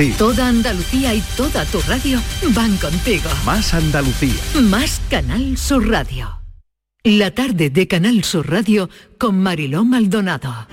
[0.09, 2.19] Toda Andalucía y toda tu radio
[2.55, 3.29] van contigo.
[3.45, 4.33] Más Andalucía.
[4.59, 6.41] Más Canal Sur Radio.
[7.03, 10.67] La tarde de Canal Sur Radio con Mariló Maldonado.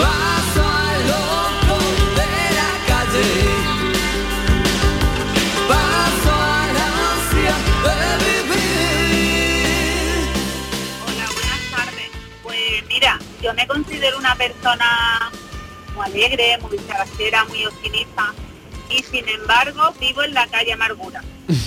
[0.00, 1.78] Paso a loco
[2.16, 2.26] de
[2.58, 3.24] la calle.
[5.68, 9.62] Paso a la ansia de vivir.
[11.06, 12.10] Hola, buenas tardes.
[12.42, 15.30] Pues mira, yo me considero una persona
[15.94, 18.34] muy alegre, muy characera, muy optimista.
[18.94, 21.22] Y sin embargo, vivo en la calle Amargura,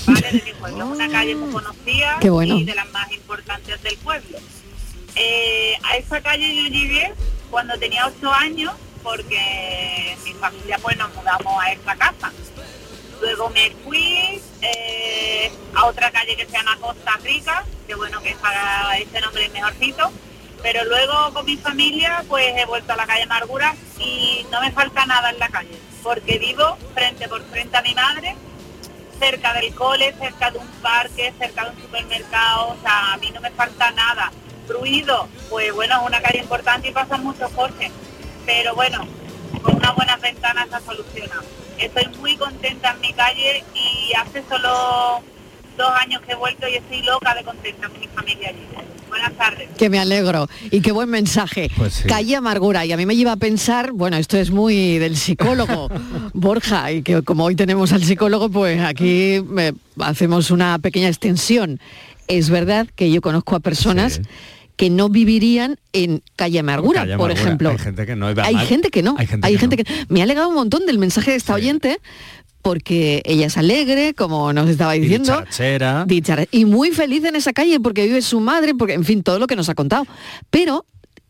[0.05, 0.31] ¿vale?
[0.31, 0.85] De mi pueblo.
[0.85, 2.57] Una calle muy conocida Qué bueno.
[2.57, 4.37] y de las más importantes del pueblo.
[5.15, 7.13] Eh, a esa calle yo llegué
[7.49, 12.31] cuando tenía ocho años porque mi familia pues nos mudamos a esta casa.
[13.21, 18.35] Luego me fui eh, a otra calle que se llama Costa Rica, que bueno que
[18.35, 20.11] para ese nombre es mejorcito.
[20.61, 24.71] Pero luego con mi familia pues he vuelto a la calle Amargura y no me
[24.71, 28.35] falta nada en la calle, porque vivo frente por frente a mi madre,
[29.19, 33.31] cerca del cole, cerca de un parque, cerca de un supermercado, o sea, a mí
[33.31, 34.31] no me falta nada.
[34.67, 37.91] Ruido, pues bueno, es una calle importante y pasan muchos coches,
[38.45, 39.05] pero bueno,
[39.61, 41.41] con unas buenas ventanas se soluciona.
[41.77, 45.21] Estoy muy contenta en mi calle y hace solo
[45.77, 48.67] dos años que he vuelto y estoy loca de contenta con mi familia allí.
[49.15, 49.69] Buenas tardes.
[49.77, 50.49] Que me alegro.
[50.71, 51.71] Y qué buen mensaje.
[52.05, 52.85] Calle Amargura.
[52.85, 55.89] Y a mí me lleva a pensar, bueno, esto es muy del psicólogo
[56.33, 61.79] Borja, y que como hoy tenemos al psicólogo, pues aquí eh, hacemos una pequeña extensión.
[62.27, 64.19] Es verdad que yo conozco a personas
[64.75, 67.69] que no vivirían en calle Amargura, Calle por ejemplo.
[67.69, 68.27] Hay gente que no.
[68.27, 69.15] Hay gente que no.
[69.17, 70.05] Hay gente que no.
[70.09, 72.01] Me ha alegado un montón del mensaje de esta oyente
[72.65, 75.33] porque ella es alegre, como nos estaba diciendo.
[75.33, 76.05] dicharachera.
[76.07, 79.37] Dichara- y muy feliz en esa calle porque vive su madre, porque en fin, todo
[79.37, 80.07] lo que nos ha contado.
[80.49, 80.83] Pero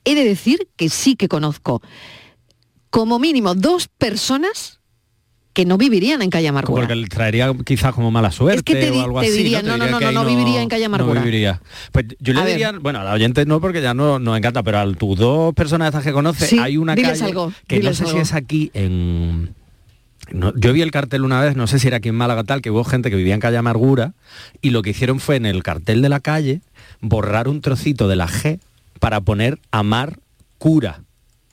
[0.05, 1.81] he de decir que sí que conozco
[2.89, 4.79] como mínimo dos personas
[5.51, 6.83] que no vivirían en calle Amargura.
[6.83, 9.37] Porque le traería quizás como mala suerte Es que te o algo te así.
[9.39, 11.15] diría, no, no, no, no, no viviría en calle Amargura.
[11.19, 11.61] No viviría.
[11.91, 12.53] Pues yo le A ver.
[12.53, 15.53] diría, bueno, a la oyente no, porque ya no nos encanta, pero a tus dos
[15.53, 18.71] personas estas que conoces, Sí, hay una calle algo, que no sé si es aquí
[18.73, 19.53] en...
[20.31, 22.61] no, yo vi el cartel una vez, no sé si era aquí en Málaga tal,
[22.61, 24.13] que hubo gente que vivía en calle Amargura
[24.61, 26.61] y lo que hicieron fue en el cartel de la calle
[27.01, 28.59] borrar un trocito de la G
[28.99, 30.17] para poner Amar
[30.57, 31.01] Cura.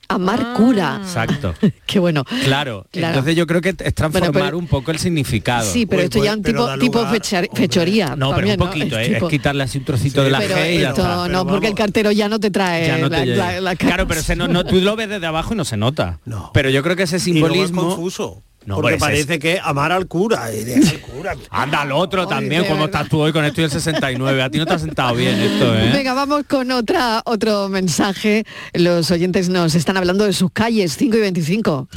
[0.09, 0.99] Amar cura.
[1.01, 1.55] Exacto.
[1.87, 2.23] Qué bueno.
[2.43, 3.07] Claro, Claro.
[3.13, 5.65] entonces yo creo que es transformar Bueno, pero- un poco el significado.
[5.71, 8.15] Sí, pero esto ya es un tipo, tipo fechar- fechoría.
[8.15, 9.13] No, pero un poquito, Es ¿eh?
[9.15, 11.27] tipo- es quitarle así un trocito de la pero G y ya esto está.
[11.29, 14.05] no, porque el cartero ya no te trae Ya no te la- la- la claro,
[14.07, 16.19] pero ese no, no- tú lo ves desde abajo y no se nota.
[16.53, 17.87] Pero yo creo que ese Y luego es simbolismo...
[17.95, 18.43] confuso.
[18.65, 20.53] No, porque pues es- parece que amar al cura.
[20.53, 21.35] y de- al cura.
[21.49, 24.41] Anda al otro también, como estás tú hoy con esto y el 69.
[24.41, 25.89] A ti no te has sentado bien esto, ¿eh?
[25.93, 28.45] Venga, vamos con otra, otro mensaje.
[28.73, 31.87] Los oyentes nos están hablando de sus calles, 5 y 25.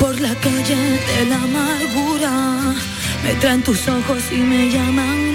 [0.00, 2.74] Por la calle de la amargura
[3.24, 5.27] me traen tus ojos y me llaman.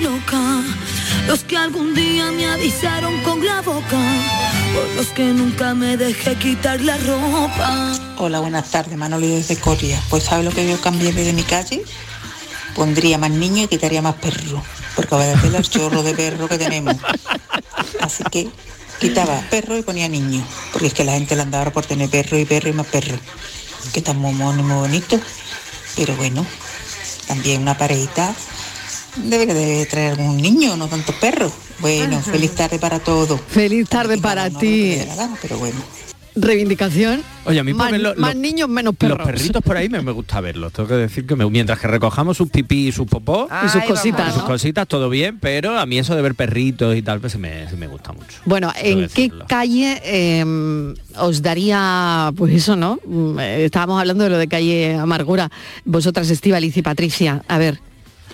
[1.27, 3.97] Los que algún día me avisaron con la boca,
[4.73, 7.93] por los que nunca me dejé quitar la ropa.
[8.17, 10.01] Hola, buenas tardes, Manoli desde Coria.
[10.09, 11.83] Pues ¿sabe lo que yo cambié de mi calle?
[12.75, 14.63] Pondría más niños y quitaría más perros,
[14.95, 16.97] porque vaya a el chorro de perro que tenemos.
[18.01, 18.49] Así que
[18.99, 22.37] quitaba perro y ponía niños, porque es que la gente le andaba por tener perro
[22.37, 23.17] y perro y más perro,
[23.93, 25.19] que está muy mono y muy bonito.
[25.95, 26.45] Pero bueno,
[27.27, 28.35] también una parejita
[29.17, 31.51] debe de traer algún niño, no tantos perros.
[31.79, 32.31] Bueno, Ajá.
[32.31, 33.39] feliz tarde para todos.
[33.47, 34.97] Feliz tarde para ti.
[35.41, 35.77] Pero bueno.
[36.35, 37.21] Reivindicación.
[37.45, 39.19] Oye, a mí más, lo- más lo- niños, menos perros.
[39.19, 41.85] Los perritos por ahí me, me gusta verlos, tengo que decir que me- mientras que
[41.87, 45.77] recojamos sus pipí y sus popó Y sus cositas, y sus cositas, todo bien, pero
[45.77, 48.39] a mí eso de ver perritos y tal, pues me, me gusta mucho.
[48.45, 52.99] Bueno, ¿en qué calle eh, os daría, pues eso, no?
[53.05, 55.51] Mm, eh, Estábamos hablando de lo de calle Amargura.
[55.85, 57.79] Vosotras, Estivaliz y Patricia, a ver,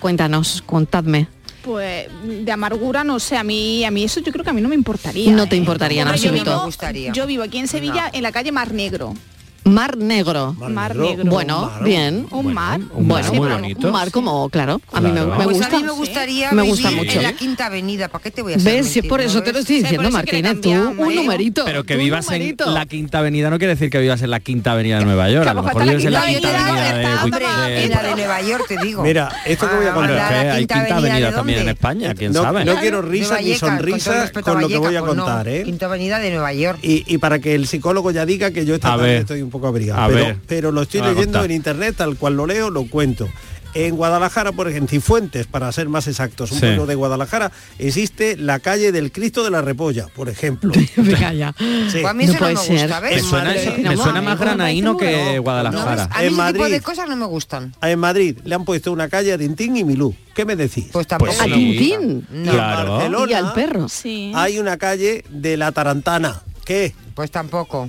[0.00, 1.28] cuéntanos, contadme.
[1.62, 4.62] Pues de amargura, no sé, a mí, a mí eso yo creo que a mí
[4.62, 5.30] no me importaría.
[5.30, 5.58] No te ¿eh?
[5.58, 6.50] importaría en Hombre, yo absoluto.
[6.50, 7.12] vivo- Me gustaría.
[7.12, 9.14] Yo vivo aquí en Sevilla, en la calle Mar Negro.
[9.64, 10.54] Mar Negro.
[10.54, 11.24] Mar Negro.
[11.30, 12.26] Bueno, bien.
[12.30, 12.80] Un mar.
[12.94, 13.86] un mar Bueno, muy bueno, bonito.
[13.86, 15.36] un mar como, claro, a mí me, Claro.
[15.38, 15.76] me Pues gusta.
[15.76, 17.12] a mí me gustaría Me vivir gusta mucho.
[17.18, 18.86] en la Quinta Avenida, ¿para qué te voy a hacer ¿Ves?
[18.86, 21.64] Si es mentir, por no eso te lo estoy diciendo, Martínez, tú un numerito.
[21.64, 24.72] Pero que vivas en la quinta avenida no quiere decir que vivas en la quinta
[24.72, 25.46] avenida de Nueva York.
[25.46, 28.42] A lo mejor vives en la quinta avenida de, Hombre, de- en la de Nueva
[28.42, 29.02] York te digo.
[29.02, 30.32] Mira, esto que voy a Ah, contar.
[30.34, 31.68] hay Quinta Avenida, avenida ¿de también en?
[31.68, 32.64] España, quién No, sabe.
[32.64, 35.24] no quiero risas ni sonrisas con lo que voy a pues no.
[35.24, 35.62] contar, ¿eh?
[35.64, 36.78] Quinta Avenida de Nueva York.
[36.82, 40.00] Y, para que el psicólogo ya diga que yo esta tarde estoy un poco abrigado.
[40.00, 40.36] A pero, ver.
[40.46, 43.28] pero lo estoy Me va a leyendo en internet, tal cual lo leo, lo cuento.
[43.72, 46.66] En Guadalajara, por ejemplo, en Cifuentes, para ser más exactos, un Sí.
[46.66, 50.72] pueblo de Guadalajara, existe la calle del Cristo de la Repolla, por ejemplo.
[50.74, 50.88] Sí.
[50.96, 52.78] Pues a mí No eso no puede me ser.
[52.88, 53.14] gusta, ¿ves?
[53.22, 53.60] Me suena, Madrid.
[53.60, 56.04] eso- me No, suena a mí más granaíno que Guadalajara.
[56.04, 56.64] A mí En ese tipo Madrid.
[56.72, 57.72] de cosas no me gustan.
[57.80, 60.16] En Madrid le han puesto una calle a Tintín y Milú.
[60.34, 60.86] ¿Qué me decís?
[60.90, 61.30] Pues tampoco.
[61.30, 61.52] Pues A sí.
[61.52, 62.50] Tintín No.
[62.52, 62.92] Claro.
[62.94, 63.88] Barcelona y al perro.
[63.88, 64.32] Sí.
[64.34, 66.42] hay una calle de la Tarantana.
[66.64, 66.92] ¿Qué?
[67.14, 67.88] Pues tampoco.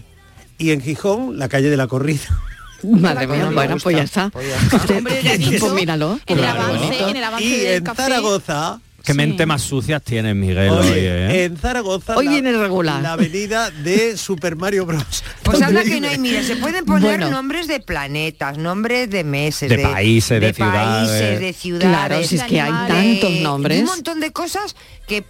[0.62, 2.21] Y en Gijón, la calle de la corrida.
[2.84, 4.30] Madre mía, bueno, pues ya está.
[4.30, 4.76] Pues ya está.
[4.78, 6.19] Usted- Hombre, ya pues míralo.
[6.26, 8.04] En el avance, en el avance Y del en café.
[8.04, 11.45] Zaragoza, Qué mente más sucias tienes, Miguel, hoy, ¿eh?
[11.45, 13.02] en Zaragoza Hoy la, viene regular.
[13.02, 15.24] la avenida de Super Mario Bros.
[15.43, 17.32] Pues anda que no hay, mira, se pueden poner Bueno.
[17.32, 21.10] nombres de planetas, nombres de meses, De países, de ciudades.
[21.10, 21.88] países, de ciudades.
[21.89, 23.80] Claro, si es que hay tantos nombres.
[23.80, 24.76] Un montón de cosas
[25.08, 25.24] que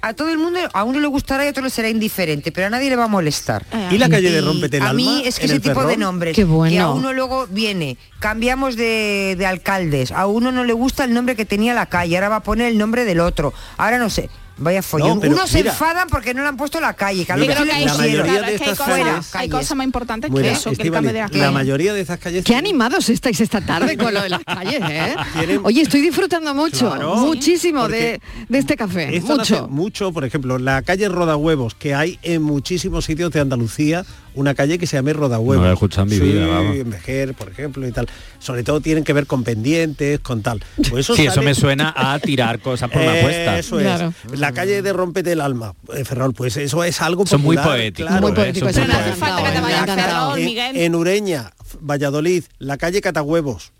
[0.00, 2.66] a todo el mundo, a uno le gustará y a otro le será indiferente, pero
[2.66, 3.64] a nadie le va a molestar.
[3.90, 6.34] ¿Y la calle de Rómpete el A mí alma es que ese tipo de nombres,
[6.34, 6.72] Qué bueno.
[6.72, 11.12] que a uno luego viene, cambiamos de, de alcaldes, a uno no le gusta el
[11.12, 14.10] nombre que tenía la calle, ahora va a poner el nombre del otro, ahora no
[14.10, 14.30] sé.
[14.56, 15.16] Vaya follón.
[15.16, 15.72] No, pero Unos se mira.
[15.72, 18.46] enfadan porque no le han puesto la calle, que Creo que hay, la mayoría claro,
[18.46, 20.92] de es que hay estas cosas, calles- hay cosas más importantes que eso, que el
[20.92, 24.28] cambio de la mayoría de esas calles Qué animados estáis esta tarde con lo de
[24.28, 25.16] las calles, ¿eh?
[25.64, 27.16] Oye, estoy disfrutando mucho, Claro.
[27.16, 29.66] muchísimo de, de este café, mucho.
[29.68, 34.78] mucho, por ejemplo, la calle Rodahuevos, que hay en muchísimos sitios de Andalucía, una calle
[34.78, 35.56] que se llama Rodahuevos.
[35.62, 36.76] No la escuchado mi Sí, vida, vamos.
[36.76, 38.08] en Vejer, por ejemplo, y tal.
[38.38, 40.62] Sobre todo tienen que ver con pendientes, con tal.
[40.90, 43.58] Pues eso Sí, eso me suena a tirar cosas por una apuesta.
[43.58, 43.84] Eso es.
[43.86, 44.14] Claro.
[44.36, 48.10] La calle de Rompete el alma, eh, Ferrol, pues eso es algo Son muy poéticos,
[48.10, 48.28] claro.
[48.28, 48.50] Muy ¿eh?
[48.50, 49.84] eso muy me ha no hace falta que te vayas.
[49.94, 50.76] Ferrol, Miguel.
[50.76, 53.72] En Ureña, Valladolid, la calle Catahuevos.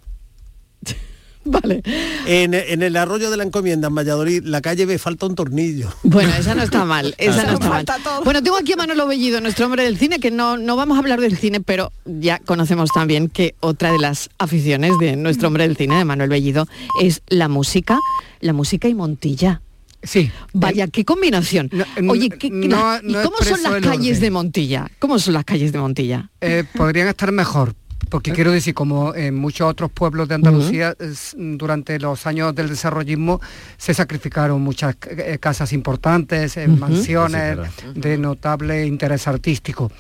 [1.62, 1.82] Vale.
[2.26, 5.90] En, en el arroyo de la encomienda, en Valladolid, la calle me falta un tornillo.
[6.02, 7.84] Bueno, esa no está mal, esa Nos no está mal.
[8.02, 8.24] todo.
[8.24, 11.00] Bueno, tengo aquí a Manolo Bellido, nuestro hombre del cine, que no, no vamos a
[11.00, 15.66] hablar del cine, pero ya conocemos también que otra de las aficiones de nuestro hombre
[15.68, 16.66] del cine, de Manuel Bellido,
[17.00, 17.98] es la música,
[18.40, 19.60] la música y Montilla.
[20.02, 20.30] Sí.
[20.52, 21.70] Vaya, qué combinación.
[21.72, 24.20] no, Oye, ¿qué- qué- no- ¿y cómo son las calles orden.
[24.20, 24.90] de Montilla?
[24.98, 26.30] ¿Cómo son las calles de Montilla?
[26.42, 27.74] Eh, podrían estar mejor.
[28.10, 32.68] Porque quiero decir, como en muchos otros pueblos de Andalucía, es- durante los años del
[32.68, 33.40] desarrollismo
[33.76, 37.58] se sacrificaron muchas eh, casas importantes, eh, mansiones
[37.94, 39.90] de notable interés artístico.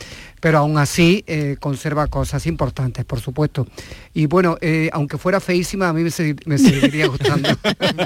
[0.40, 3.66] Pero aún así eh, conserva cosas importantes, por supuesto.
[4.12, 7.48] Y bueno, eh, aunque fuera feísima, a mí me, se- me seguiría gustando.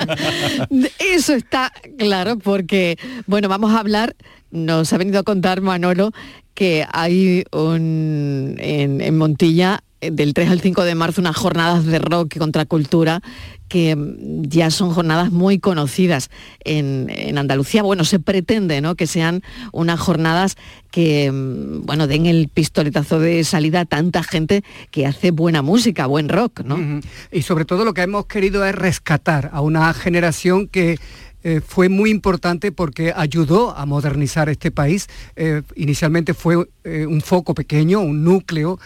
[0.98, 2.96] Eso está claro porque,
[3.26, 4.14] bueno, vamos a hablar,
[4.50, 6.12] nos ha venido a contar Manolo
[6.58, 12.34] que hay en, Montilla eh, del 3 al 5 de marzo unas jornadas de rock
[12.34, 13.22] y contracultura
[13.68, 16.30] que mm, ya son jornadas muy conocidas
[16.64, 17.84] en, en Andalucía.
[17.84, 18.96] Bueno, se pretende ¿no?
[18.96, 20.56] que sean unas jornadas
[20.90, 26.06] que mm, bueno, den el pistoletazo de salida a tanta gente que hace buena música,
[26.06, 27.00] buen rock, ¿no?
[27.30, 30.98] Y sobre todo lo que hemos querido es rescatar a una generación que
[31.44, 35.08] eh, fue muy importante porque ayudó a modernizar este país.
[35.36, 38.78] Eh, inicialmente fue eh, un foco pequeño, un núcleo,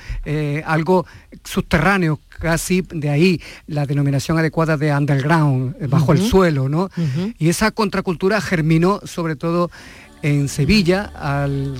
[0.64, 1.06] algo
[1.44, 6.90] subterráneo casi de ahí la denominación adecuada de underground, bajo el suelo, ¿no?
[7.38, 9.70] Y esa contracultura germinó sobre todo
[10.22, 11.76] en Sevilla al,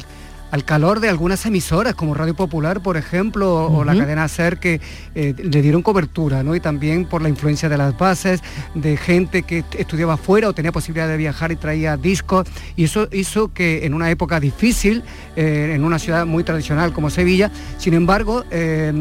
[0.53, 4.59] al calor de algunas emisoras como Radio Popular, por ejemplo, o- o la cadena SER
[4.61, 4.81] que
[5.15, 6.55] eh, le dieron cobertura, ¿no?
[6.55, 8.41] Y también por la influencia de las bases,
[8.75, 12.85] de gente que est- estudiaba fuera o tenía posibilidad de viajar y traía discos, y
[12.85, 15.03] eso hizo que en una época difícil,
[15.37, 18.93] eh, en una ciudad muy tradicional como Sevilla, sin embargo, eh,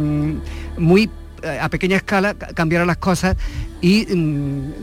[0.78, 1.10] muy
[1.60, 3.36] a pequeña escala ca- cambiaron las cosas
[3.82, 4.74] y mm,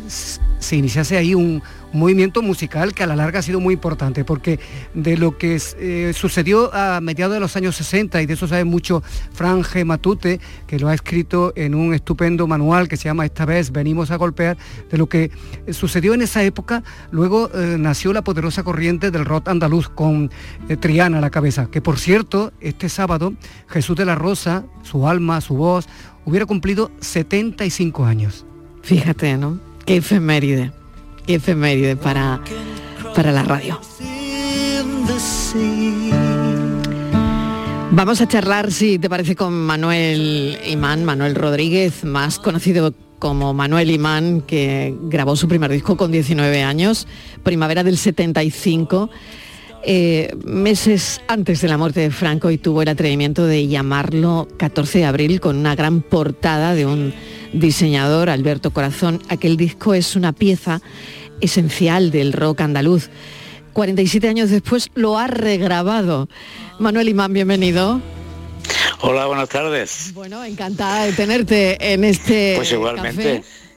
[0.59, 4.61] se iniciase ahí un, movimiento musical que a la larga ha sido muy importante porque
[4.95, 8.65] de lo que eh, sucedió a mediados de los años 60 y de eso sabe
[8.65, 9.87] mucho Fran G.
[9.87, 14.11] Matute que lo ha escrito en un estupendo manual que se llama Esta vez venimos
[14.11, 14.59] a golpear
[14.91, 15.31] de lo que
[15.67, 20.31] eh, sucedió en esa época luego eh, nació la poderosa corriente del rock andaluz con
[20.81, 23.33] Triana a la cabeza que por cierto este sábado
[23.67, 25.89] Jesús de la Rosa su alma su voz
[26.27, 28.45] hubiera cumplido 75 años.
[28.89, 29.59] Fíjate, ¿no?
[29.85, 30.73] Qué efeméride,
[31.27, 32.41] qué efeméride para,
[33.15, 33.79] para la radio.
[37.91, 43.91] Vamos a charlar, si te parece, con Manuel Imán, Manuel Rodríguez, más conocido como Manuel
[43.91, 47.07] Imán, que grabó su primer disco con 19 años,
[47.43, 49.11] primavera del 75,
[49.85, 54.99] eh, meses antes de la muerte de Franco, y tuvo el atrevimiento de llamarlo 14
[54.99, 57.15] de abril con una gran portada de un
[57.53, 59.21] diseñador, Alberto Corazón.
[59.29, 60.81] Aquel disco es una pieza
[61.41, 63.11] esencial del rock andaluz.
[63.73, 66.29] 47 años después lo ha regrabado.
[66.79, 68.01] Manuel Imán, bienvenido.
[69.01, 70.11] Hola, buenas tardes.
[70.15, 73.37] Bueno, encantada de tenerte en este Pues igualmente.
[73.39, 73.68] café.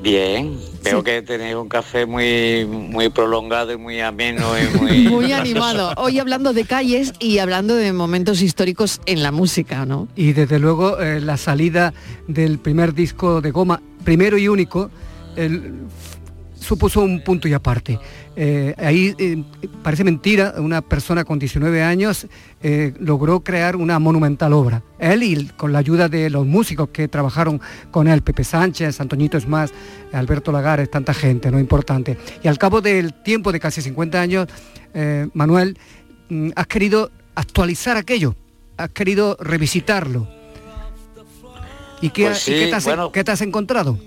[0.00, 4.98] Bien, veo que tenéis un café muy muy prolongado y muy ameno y muy...
[5.08, 5.92] Muy animado.
[5.96, 10.06] Hoy hablando de calles y hablando de momentos históricos en la música, ¿no?
[10.14, 11.92] Y desde luego eh, la salida
[12.28, 14.90] del primer disco de goma, primero y único,
[15.36, 15.74] el-
[16.60, 17.98] supuso un punto y aparte.
[18.40, 19.42] Eh, ahí eh,
[19.82, 22.28] parece mentira, una persona con 19 años
[22.62, 24.84] eh, logró crear una monumental obra.
[25.00, 29.36] Él y con la ayuda de los músicos que trabajaron con él, Pepe Sánchez, Antoñito
[29.38, 29.72] es más,
[30.12, 31.58] Alberto Lagares, tanta gente, ¿no?
[31.58, 32.16] Importante.
[32.40, 34.46] Y al cabo del tiempo de casi 50 años,
[35.34, 35.76] Manuel,
[36.28, 38.36] mm, has querido actualizar aquello,
[38.76, 40.28] has querido revisitarlo.
[42.00, 43.10] ¿Y qué, Pues y qué sí, te, has, bueno.
[43.10, 43.98] qué te has encontrado?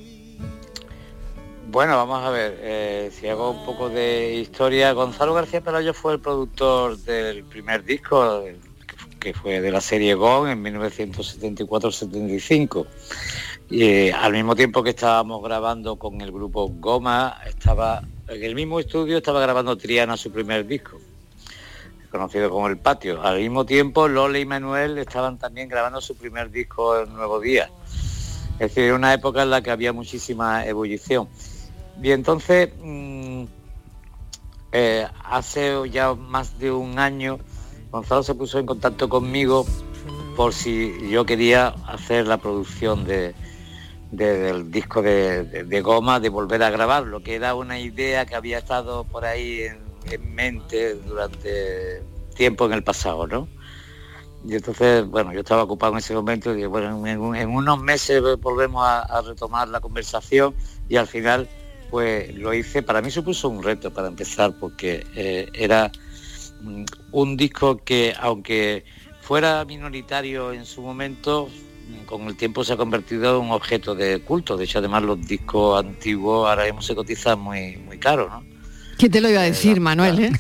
[1.71, 6.11] Bueno, vamos a ver, eh, si hago un poco de historia, Gonzalo García Pelayo fue
[6.11, 8.43] el productor del primer disco,
[9.17, 12.87] que fue de la serie GON en 1974-75.
[13.69, 18.53] Y eh, al mismo tiempo que estábamos grabando con el grupo Goma, estaba en el
[18.53, 20.99] mismo estudio estaba grabando Triana su primer disco,
[22.09, 23.23] conocido como El Patio.
[23.23, 27.71] Al mismo tiempo, Lola y Manuel estaban también grabando su primer disco El Nuevo Día.
[28.59, 31.29] Es decir, una época en la que había muchísima ebullición.
[32.01, 33.43] Y entonces, mm,
[34.71, 37.39] eh, hace ya más de un año,
[37.91, 39.65] Gonzalo se puso en contacto conmigo
[40.35, 43.35] por si yo quería hacer la producción de,
[44.11, 48.35] de- del disco de, de- Goma, de volver a grabarlo, que era una idea que
[48.35, 52.01] había estado por ahí en, en mente durante
[52.35, 53.47] tiempo en el pasado, ¿no?
[54.43, 57.79] Y entonces, bueno, yo estaba ocupado en ese momento y bueno, en, un- en unos
[57.79, 60.55] meses volvemos a retomar la conversación
[60.89, 61.47] y al final,
[61.91, 65.91] pues lo hice, para mí supuso un reto para empezar, porque eh, era
[66.61, 68.85] mm, un disco que, aunque
[69.21, 71.49] fuera minoritario en su momento,
[71.89, 74.55] mm, con el tiempo se ha convertido en un objeto de culto.
[74.57, 78.43] De hecho, además los discos antiguos ahora mismo se cotizan muy, muy caro, ¿no?
[78.97, 80.19] ¿Quién te lo iba a decir, Manuel?
[80.19, 80.31] eh?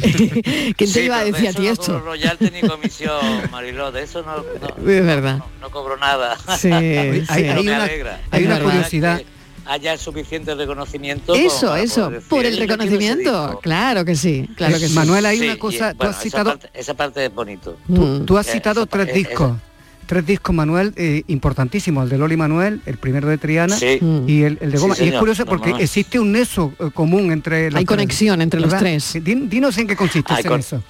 [0.76, 1.84] ¿Quién te Sí, iba a pero de decir a eso ti no esto?
[1.86, 5.40] cobro royalty ni comisión, Mariló, de eso no, no, Es verdad.
[5.60, 6.36] no cobro nada.
[6.56, 7.48] Sí, Hay- sí.
[7.48, 7.84] una-
[8.30, 9.18] hay curiosidad.
[9.18, 9.33] que
[9.66, 11.34] Haya suficiente reconocimiento.
[11.34, 13.46] Eso, para eso, decir, por el "Yo quiero ese reconocimiento.
[13.48, 13.60] disco".
[13.60, 14.94] Claro que sí, claro que sí.
[14.94, 17.76] Manuel, hay Sí, una y, cosa, tú has esa citado, parte- esa parte es bonito.
[17.86, 19.50] tú, tú has Eh, citado esa tres discos.
[19.52, 19.60] esa-
[20.06, 23.98] Tres discos, Manuel, eh, importantísimos, el de Loli Manuel, el primero de Triana Sí.
[24.26, 24.96] y el, el de Sí, Goma.
[25.00, 28.60] y es curioso porque existe un nexo eh, común entre los Hay tres, conexión entre
[28.60, 29.14] los tres.
[29.24, 30.82] Din- Dinos en qué consiste Hay ese con- nexo.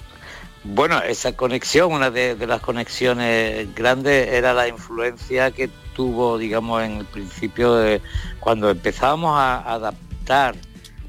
[0.67, 6.97] Bueno, esa conexión, una de, las conexiones grandes era la influencia que tuvo, digamos, en
[6.97, 8.01] el principio de
[8.39, 10.55] cuando empezábamos a adaptar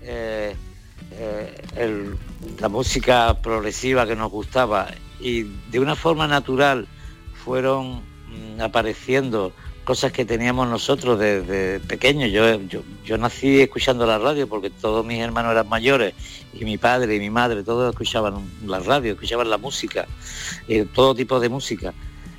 [0.03, 0.55] eh,
[1.13, 2.15] eh,
[2.61, 4.89] la música progresiva que nos gustaba.
[5.21, 6.87] Y de una forma natural
[7.43, 9.55] fueron mm, apareciendo
[9.87, 12.31] cosas que teníamos nosotros desde pequeños.
[12.33, 16.13] Yo, yo, yo nací escuchando la radio porque todos mis hermanos eran mayores
[16.53, 18.35] y mi padre y mi madre, todos escuchaban
[18.67, 20.07] la radio, escuchaban la música,
[20.69, 21.95] eh, todo tipo de música.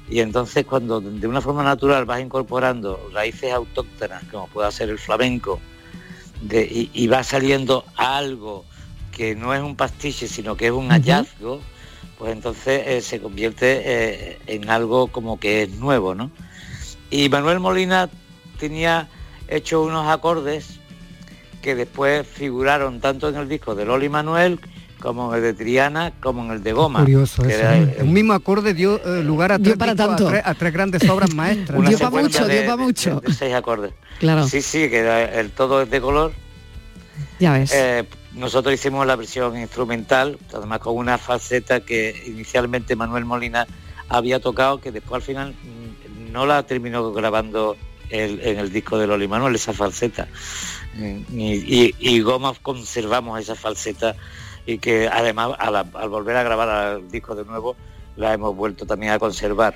[0.10, 5.00] Y entonces cuando de una forma natural vas incorporando raíces autóctonas, como pueda ser el
[5.00, 5.60] flamenco,
[6.42, 8.66] de- y, y va saliendo algo
[9.12, 11.62] que no es un pastiche, sino que es un hallazgo,
[12.20, 16.30] pues entonces eh, se convierte eh, en algo como que es nuevo, ¿no?
[17.10, 18.10] Y Manuel Molina
[18.60, 19.08] tenía
[19.48, 20.80] hecho unos acordes
[21.62, 24.60] que después figuraron tanto en el disco de Loli Manuel
[25.00, 27.00] como en el de Triana como en el de Goma.
[27.02, 27.60] Curioso que eso.
[27.60, 30.30] era el- Un mismo acorde dio eh, lugar a Dio tres, para discos, a tanto.
[30.32, 31.80] tres- a tres grandes obras maestras.
[31.80, 33.20] una Dio pa' secuencia mucho, de- dio pa' de- mucho.
[33.22, 33.94] de seis acordes.
[34.20, 34.48] Claro.
[34.48, 36.34] Sí, sí, que era el todo es de color.
[37.40, 37.72] Ya ves.
[37.74, 43.68] Eh, nosotros hicimos la versión instrumental, además con una falseta que inicialmente Manuel Molina
[44.10, 45.54] había tocado, que después al final
[46.32, 47.76] no la terminó grabando
[48.10, 50.28] el- en el disco de Loli Manuel, esa falseta.
[50.96, 54.16] Mm, Y, y, Goma conservamos esa falseta
[54.66, 57.76] y que además al volver a grabar el disco de nuevo
[58.16, 59.76] la hemos vuelto también a conservar.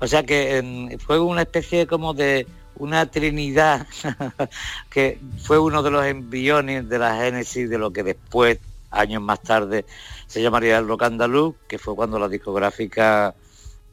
[0.00, 3.86] O sea que fue una especie como de una trinidad
[4.90, 8.58] que fue uno de los embriones de la génesis de lo que después,
[8.90, 9.84] años más tarde,
[10.26, 13.34] se llamaría el rock andaluz, que fue cuando la discográfica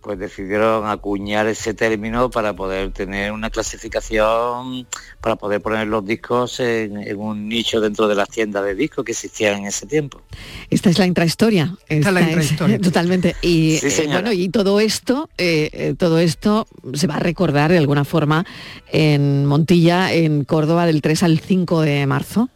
[0.01, 4.87] pues decidieron acuñar ese término para poder tener una clasificación,
[5.21, 9.05] para poder poner los discos en, en un nicho dentro de las tiendas de discos
[9.05, 10.21] que existían en ese tiempo.
[10.69, 11.75] Esta es la intrahistoria.
[11.87, 12.79] Esta es la intrahistoria.
[12.81, 13.35] totalmente.
[13.41, 17.71] Y Sí, eh, bueno, y todo esto, eh, eh, todo esto se va a recordar
[17.71, 18.45] de alguna forma
[18.91, 22.49] en Montilla, en Córdoba, del 3 al 5 de marzo.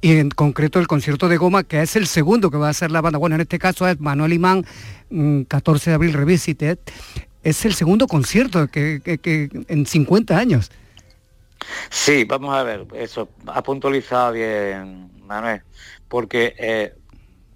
[0.00, 2.90] Y en concreto el concierto de Goma, que es el segundo que va a hacer
[2.90, 3.18] la banda.
[3.18, 4.66] Bueno, en este caso es Manuel Imán,
[5.48, 6.78] 14 de abril Revisited.
[7.42, 9.00] Es el segundo concierto que,
[9.68, 10.70] en 50 años.
[11.90, 15.62] Sí, vamos a ver, eso ha puntualizado bien Manuel,
[16.08, 16.94] porque eh,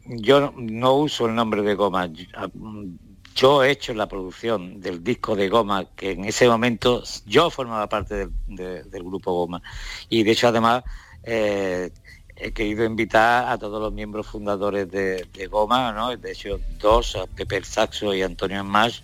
[0.07, 2.07] yo no, uso el nombre de Goma.
[2.07, 7.51] Yo, mm, he hecho la producción del disco de Goma, que en ese momento yo
[7.51, 9.63] formaba parte del, de- del grupo Goma.
[10.09, 10.83] Y de hecho además
[11.23, 11.91] eh,
[12.41, 16.17] he querido invitar a todos los miembros fundadores de, Goma, ¿no?
[16.17, 19.01] De hecho, dos, Pepe Saxo y Antonio Smash,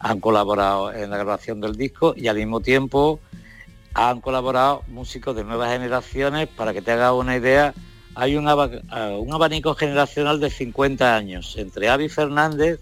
[0.00, 3.20] han colaborado en la grabación del disco y al mismo tiempo
[3.94, 6.48] han colaborado músicos de nuevas generaciones.
[6.48, 7.74] Para que te hagas una idea,
[8.14, 8.70] hay un, aba-
[9.18, 12.80] un abanico generacional de 50 años entre Avi Fernández,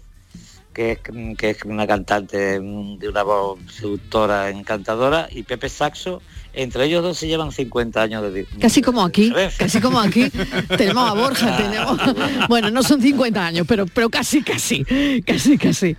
[0.73, 0.99] que es,
[1.37, 6.21] que es una cantante de una voz seductora, encantadora, y Pepe Saxo.
[6.57, 10.29] Entre ellos dos se llevan 50 años de Casi como aquí, casi como aquí.
[10.77, 11.97] tenemos a Borja, tenemos...
[12.49, 14.83] Bueno, no son 50 años, pero, pero casi, casi,
[15.25, 15.95] casi, casi.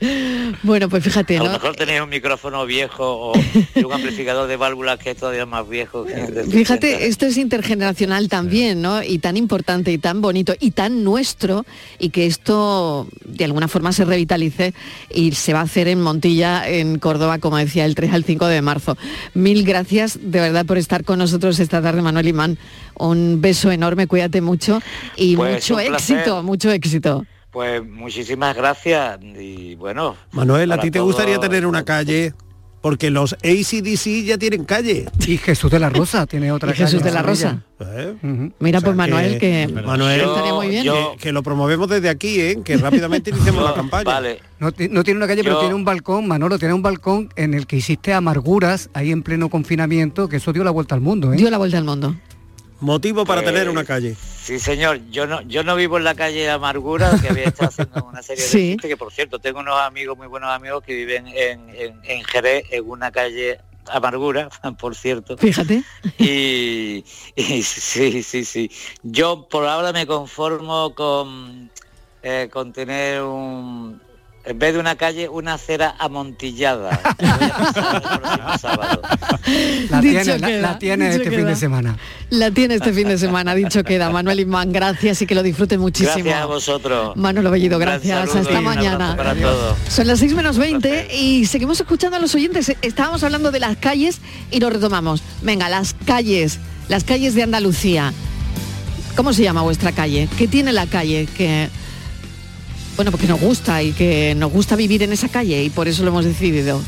[0.63, 1.53] Bueno, pues fíjate, A lo ¿no?
[1.53, 3.33] mejor tenéis un micrófono viejo o
[3.85, 6.05] un amplificador de válvulas que es todavía más viejo.
[6.05, 6.57] que el de 50.
[6.59, 9.03] Fíjate, esto es intergeneracional también, ¿no?
[9.03, 11.65] Y tan importante y tan bonito y tan nuestro
[12.01, 14.75] y que esto de alguna forma se revitalice
[15.15, 18.47] y se va a hacer en Montilla, en Córdoba, como decía, el 3 al 5
[18.47, 18.97] de marzo.
[19.35, 22.59] Mil gracias de verdad por estar con nosotros esta tarde, Manuel Imán.
[22.99, 24.81] Un beso enorme, cuídate mucho
[25.17, 26.17] y Pues, mucho placer.
[26.19, 27.25] éxito, mucho éxito.
[27.51, 30.17] Pues muchísimas gracias y bueno.
[30.33, 32.35] Manuel, ¿a ti te todo- gustaría tener una calle?
[32.81, 35.07] Porque los ACDC ya tienen calle.
[35.27, 37.63] Y Jesús de la Rosa tiene otra Y Jesús calle de la Rosa.
[38.61, 40.85] Mira, pues Manuel, que, Manuel, estaría muy bien.
[40.85, 42.59] que, que lo promovemos desde aquí, ¿eh?
[42.65, 44.05] que rápidamente iniciemos la campaña.
[44.59, 47.55] No, ti- no tiene una calle, pero tiene un balcón, Manolo, tiene un balcón en
[47.55, 51.33] el que hiciste amarguras ahí en pleno confinamiento, que eso dio la vuelta al mundo.
[51.33, 51.37] ¿eh?
[51.37, 52.15] Dio la vuelta al mundo.
[52.81, 54.15] Motivo para Pues, tener una calle.
[54.43, 55.01] Sí, señor.
[55.11, 58.45] Yo no, yo no vivo en la calle Amargura, que había estado haciendo una serie
[58.45, 58.59] de Sí.
[58.73, 62.25] chistes, que por cierto, tengo unos amigos, muy buenos amigos, que viven en, en, en
[62.25, 63.59] Jerez, en una calle
[63.91, 64.49] Amargura,
[64.81, 65.37] por cierto.
[65.37, 65.83] Fíjate.
[66.19, 67.05] Y,
[67.37, 68.71] y sí, sí, sí.
[69.03, 71.71] Yo por ahora me conformo con,
[72.23, 74.01] eh, con tener un,
[74.49, 77.01] en vez de una calle, una acera amontillada.
[79.91, 81.97] La Dicho tiene, la- queda, la tiene dicho este fin de semana.
[82.31, 84.11] La tiene este fin de semana, dicho queda.
[84.11, 86.13] Manuel Imán, gracias y que lo disfruten muchísimo.
[86.17, 87.17] Gracias a vosotros.
[87.17, 88.31] Manolo Bellido, gracias.
[88.31, 89.13] saludo Hasta mañana.
[89.13, 89.77] abrazo Para todos.
[89.89, 92.75] Son las 6 menos 20 y seguimos escuchando a los oyentes.
[92.83, 94.19] Estábamos hablando de las calles
[94.51, 95.23] y lo retomamos.
[95.43, 98.13] Venga, las calles, las calles de Andalucía.
[99.17, 100.29] ¿Cómo se llama vuestra calle?
[100.37, 101.27] ¿Qué tiene la calle?
[101.37, 101.69] Que
[102.99, 106.03] bueno, porque nos gusta y que nos gusta vivir en esa calle y por eso
[106.03, 106.83] lo hemos decidido.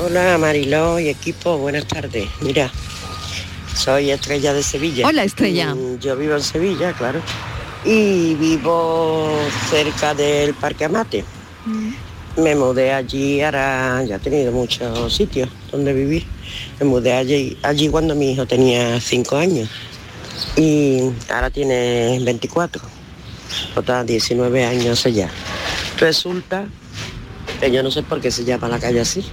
[0.00, 2.28] Hola Mariló y equipo, buenas tardes.
[2.40, 2.72] Mira,
[3.76, 5.06] soy Estrella de Sevilla.
[5.06, 5.76] Hola, Estrella.
[5.76, 7.20] Mm, Yo vivo en Sevilla, claro.
[7.84, 9.38] Y vivo
[9.70, 11.24] cerca del Parque Amate.
[12.36, 16.24] Me mudé allí, ahora ya he tenido muchos sitios donde vivir.
[16.80, 19.70] Me mudé allí, allí cuando mi hijo tenía 5 años.
[20.56, 22.82] Y ahora tiene 24.
[23.74, 25.30] Total, 19 años ya.
[25.98, 26.66] Resulta
[27.60, 29.24] que yo no sé por qué se llama la calle así.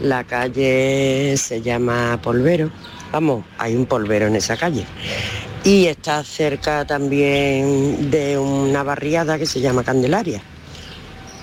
[0.00, 2.70] La calle se llama Polvero.
[3.12, 4.86] Vamos, hay un polvero en esa calle.
[5.64, 10.42] Y está cerca también de una barriada que se llama Candelaria.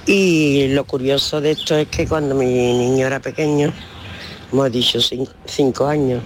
[0.06, 3.72] Y lo curioso de esto es que cuando mi niño era pequeño,
[4.50, 6.22] como he dicho, cin- cinco años,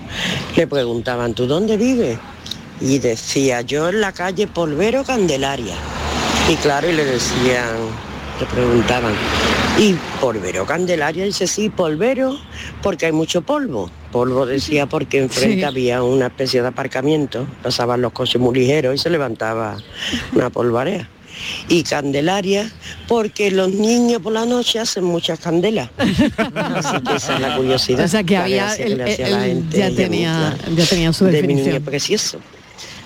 [0.55, 2.17] le preguntaban, ¿tú dónde vives?
[2.81, 5.75] Y decía, yo en la calle Polvero Candelaria.
[6.49, 7.75] Y claro, y le decían,
[8.39, 9.13] le preguntaban,
[9.77, 11.23] ¿y Polvero Candelaria?
[11.23, 12.37] Y dice, sí, polvero,
[12.81, 13.91] porque hay mucho polvo.
[14.11, 15.63] Polvo decía porque enfrente Sí.
[15.63, 19.77] había una especie de aparcamiento, pasaban los coches muy ligeros y se levantaba
[20.33, 21.09] una polvarea.
[21.67, 22.71] Y Candelaria,
[23.07, 25.89] porque los niños por la noche hacen muchas candelas.
[25.97, 28.05] Así que esa es la curiosidad.
[28.05, 31.57] O sea que había, que la gente ya tenía, ya tenía su de mi niño
[31.57, 31.83] definición.
[31.83, 32.39] precioso.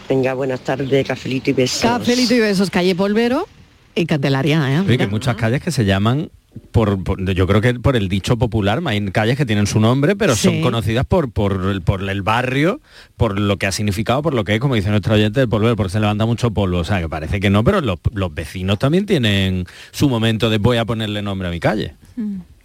[0.09, 1.81] Venga, buenas tardes, cafelito y besos.
[1.81, 3.47] Cafelito y besos, calle Polvero
[3.95, 4.73] y Candelaria.
[4.73, 4.79] ¿eh?
[4.79, 6.29] Oye, que hay muchas calles que se llaman
[6.71, 10.15] por, por- yo creo que por el dicho popular, hay calles que tienen su nombre,
[10.15, 12.81] pero son conocidas por, por, el, por el barrio,
[13.17, 15.75] por lo que ha significado, por lo que es, como dice nuestro oyente, el polvo,
[15.75, 16.79] porque se levanta mucho polvo.
[16.79, 20.57] O sea, que parece que no, pero los, los vecinos también tienen su momento de
[20.57, 21.95] voy a ponerle nombre a mi calle.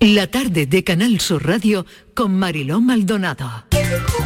[0.00, 3.64] La tarde de Canal Sur Radio con Mariló Maldonado.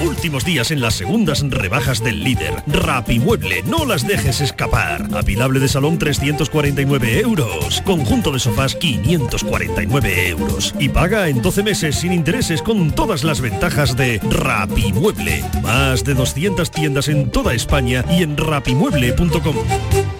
[0.00, 2.54] Últimos días en las segundas rebajas del líder.
[2.66, 5.06] Rapimueble, no las dejes escapar.
[5.14, 7.82] Apilable de salón 349 euros.
[7.82, 10.74] Conjunto de sofás 549 euros.
[10.78, 15.44] Y paga en 12 meses sin intereses con todas las ventajas de Rapimueble.
[15.62, 20.19] Más de 200 tiendas en toda España y en rapimueble.com.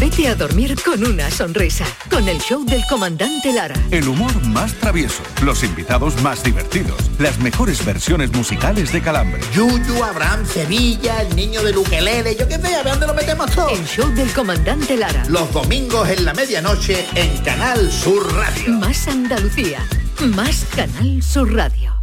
[0.00, 3.76] Vete a dormir con una sonrisa, con el show del comandante Lara.
[3.90, 9.40] El humor más travieso, los invitados más divertidos, las mejores versiones musicales de Calambre.
[9.54, 13.50] Yuyu, Abraham, Sevilla, el niño de Luquelele, yo qué sé, a ver dónde lo metemos
[13.52, 13.70] todo.
[13.70, 15.24] El show del comandante Lara.
[15.28, 18.72] Los domingos en la medianoche en Canal Sur Radio.
[18.72, 19.86] Más Andalucía,
[20.34, 21.94] más Canal Sur Radio.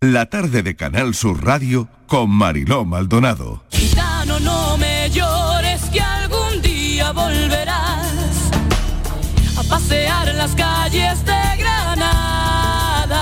[0.00, 3.64] La tarde de Canal Sur Radio con Mariló Maldonado.
[3.70, 5.55] Gitano, no me llores
[9.68, 13.16] pasear en las calles de Granada.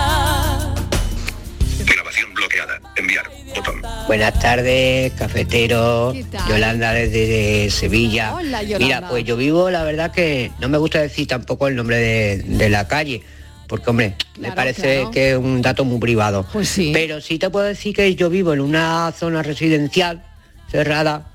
[1.86, 2.80] Grabación bloqueada.
[2.96, 3.24] Enviar.
[3.54, 3.82] Botón.
[4.06, 6.12] Buenas tardes, cafetero.
[6.48, 8.34] Yolanda desde Sevilla.
[8.34, 8.84] Hola, Yolanda.
[8.84, 12.38] Mira, pues yo vivo, la verdad que no me gusta decir tampoco el nombre de,
[12.38, 13.22] de la calle,
[13.68, 15.10] porque hombre, me parece claro.
[15.10, 16.46] que es un dato muy privado.
[16.52, 16.90] Pues sí.
[16.92, 20.24] Pero sí te puedo decir que yo vivo en una zona residencial
[20.70, 21.30] cerrada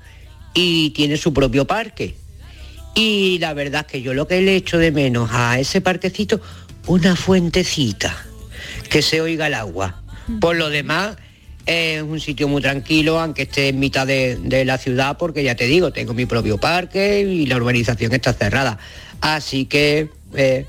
[0.54, 2.16] y tiene su propio parque.
[2.94, 6.40] Y la verdad que yo lo que le echo de menos a ese parquecito,
[6.86, 8.16] una fuentecita,
[8.88, 10.02] que se oiga el agua.
[10.40, 11.16] Por lo demás,
[11.66, 15.54] es un sitio muy tranquilo, aunque esté en mitad de, de la ciudad, porque ya
[15.54, 18.78] te digo, tengo mi propio parque y la urbanización está cerrada.
[19.20, 20.66] Así que, eh,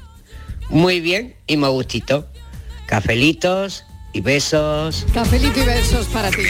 [0.70, 2.28] muy bien y me gustito.
[2.86, 5.06] Cafelitos y besos.
[5.14, 6.44] Cafelito y besos para ti.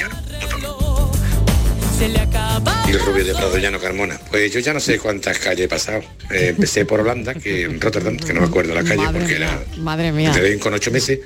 [2.01, 2.83] Se le acaba.
[2.89, 4.19] Y Rubio de Prado Llano Carmona.
[4.31, 5.99] Pues yo ya no sé cuántas calles he pasado.
[6.31, 9.37] Eh, empecé por Holanda, que en Rotterdam, que no me acuerdo la calle Madre porque
[9.37, 10.33] mía, era madre mía.
[10.59, 11.19] Con ocho meses.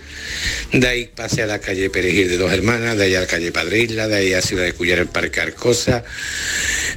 [0.73, 3.53] De ahí pasé a la calle Perejil de Dos Hermanas, de ahí a la calle
[3.53, 6.03] Padre Isla, de ahí a Ciudad de Cuyar el Parque Arcosa.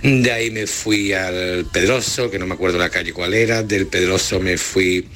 [0.02, 3.62] De ahí me fui al Pedroso, que no me acuerdo la calle cuál era.
[3.62, 5.08] Del Pedroso me fui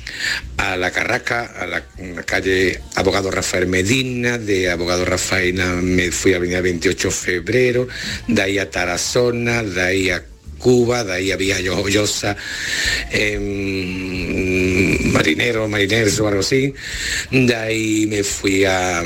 [0.56, 1.82] a la Carraca, a la,
[2.24, 4.38] calle Abogado Rafael Medina.
[4.38, 7.88] De Abogado Rafael me fui a Avenida 28 de Febrero.
[8.26, 10.24] De ahí a Tarazona, de ahí a
[10.58, 12.36] Cuba, de ahí a Villa Llosa,
[13.10, 16.72] em, Marinero, Marineros o algo así.
[17.30, 19.02] De ahí me fui a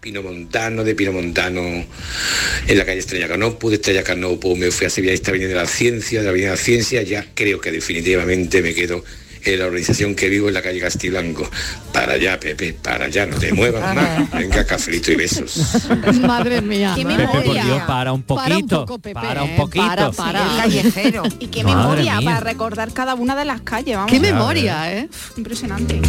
[0.00, 4.86] Pino Montano, de Pino Montano en la calle Estrella Canopo, de Estrella Canopo me fui
[4.86, 7.60] a Sevilla, esta Avenida de la Ciencia, de la Avenida de la Ciencia, ya creo
[7.60, 9.04] que definitivamente me quedo
[9.44, 11.48] en la organización que vivo en la calle Castiblanco.
[11.92, 14.30] Para allá, Pepe, para allá, no te muevas más.
[14.32, 15.86] Venga, cafelito y besos.
[16.22, 16.92] Madre mía.
[16.96, 17.64] Qué Pepe, por memoria.
[17.64, 18.80] Dios, para un Para un poquito.
[18.86, 19.56] poco, Pepe, para un ¿eh?
[19.56, 19.86] poquito.
[19.86, 20.42] Para, para.
[20.42, 21.22] El callejero.
[21.38, 22.24] Y qué Madre memoria mía.
[22.30, 24.10] para recordar cada una de las calles, vamos.
[24.10, 25.08] Qué memoria, ¿eh?
[25.36, 26.00] Impresionante.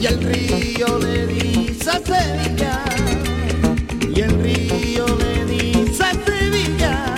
[0.00, 1.26] Y el río le
[1.84, 2.84] dice a Sevilla,
[4.14, 7.14] y el río le dice a Sevilla,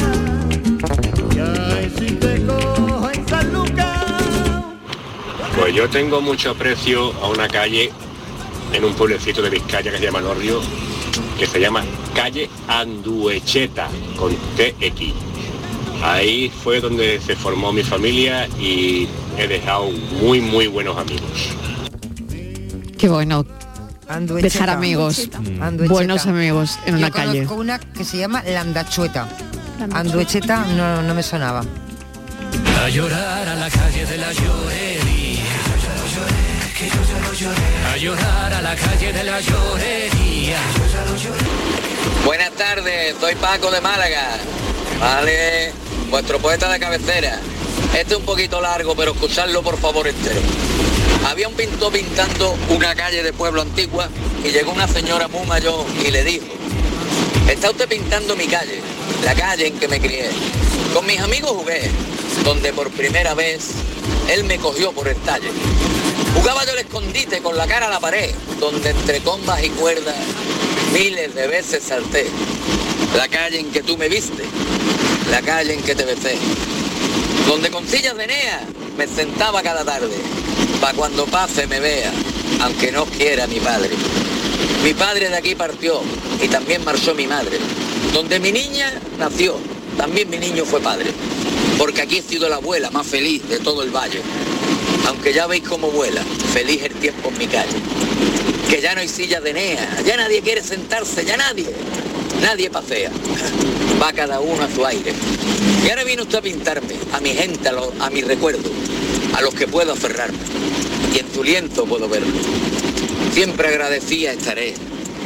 [1.33, 4.65] y ay, si te cojo en San Lucas.
[5.57, 7.93] Pues yo tengo mucho aprecio a una calle
[8.73, 10.61] en un pueblecito de Vizcaya que se llama Norrio,
[11.39, 13.89] que se llama calle Anduecheta,
[14.19, 15.13] con TX.
[16.03, 19.07] Ahí fue donde se formó mi familia y
[19.39, 19.91] he dejado
[20.21, 21.55] muy, muy buenos amigos.
[22.99, 23.47] Qué bueno.
[24.09, 24.53] Anduecheta.
[24.53, 25.19] Dejar amigos.
[25.19, 25.67] Anduecheta.
[25.67, 25.93] Anduecheta.
[25.93, 27.33] Buenos amigos en una Yo calle.
[27.45, 29.29] conozco una que se llama Landachueta.
[29.93, 31.63] Anduecheta no, no me sonaba.
[32.85, 35.43] A llorar a la calle de la llorería.
[37.93, 40.59] A llorar a la calle de la llorería.
[42.25, 44.39] Buenas tardes, soy Paco de Málaga.
[45.01, 45.73] Vale,
[46.11, 47.41] vuestro poeta de cabecera.
[47.97, 50.41] Este es un poquito largo, pero escuchadlo por favor entero.
[51.27, 54.09] Había un pintor pintando una calle de pueblo antigua
[54.45, 56.47] y llegó una señora muy mayor y le dijo,
[57.51, 58.81] está usted pintando mi calle,
[59.25, 60.31] la calle en que me crié.
[60.95, 61.91] Con mis amigos jugué,
[62.45, 63.71] donde por primera vez
[64.29, 65.51] él me cogió por el talle.
[66.37, 70.15] Jugaba yo al escondite con la cara a la pared, donde entre combas y cuerdas
[70.93, 72.29] miles de veces salté.
[73.17, 74.45] La calle en que tú me viste,
[75.33, 76.39] la calle en que te besé.
[77.49, 78.65] Donde con sillas de Nea
[78.97, 80.15] me sentaba cada tarde,
[80.81, 82.13] pa' cuando pase me vea,
[82.61, 83.91] aunque no quiera mi padre.
[84.83, 86.01] Mi padre de aquí partió
[86.43, 87.59] y también marchó mi madre.
[88.13, 89.57] Donde mi niña nació,
[89.97, 91.11] también mi niño fue padre.
[91.79, 94.21] Porque aquí he sido la abuela más feliz de todo el valle.
[95.07, 97.77] Aunque ya veis cómo vuela, feliz el tiempo en mi calle.
[98.71, 101.67] Que ya no hay sillas de Nea, ya nadie quiere sentarse, ya nadie.
[102.41, 103.11] Nadie pasea.
[104.03, 105.13] Va cada uno a su aire.
[105.85, 108.71] Y ahora viene usted a pintarme, a mi gente, a, a mi recuerdo,
[109.37, 110.39] a los que puedo aferrarme.
[111.15, 112.33] Y en tu lienzo puedo verlo.
[113.33, 114.75] Siempre agradecida estaré.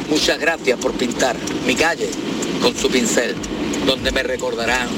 [0.09, 2.09] Muchas gracias por pintar mi calle
[2.61, 3.35] con su pincel,
[3.85, 4.89] donde me recordarán,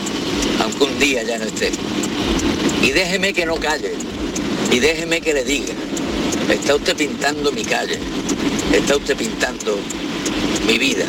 [0.61, 1.71] aunque un día ya no esté.
[2.81, 3.93] Y déjeme que no calle,
[4.71, 5.73] y déjeme que le diga,
[6.49, 7.99] está usted pintando mi calle,
[8.73, 9.77] está usted pintando
[10.67, 11.05] mi vida.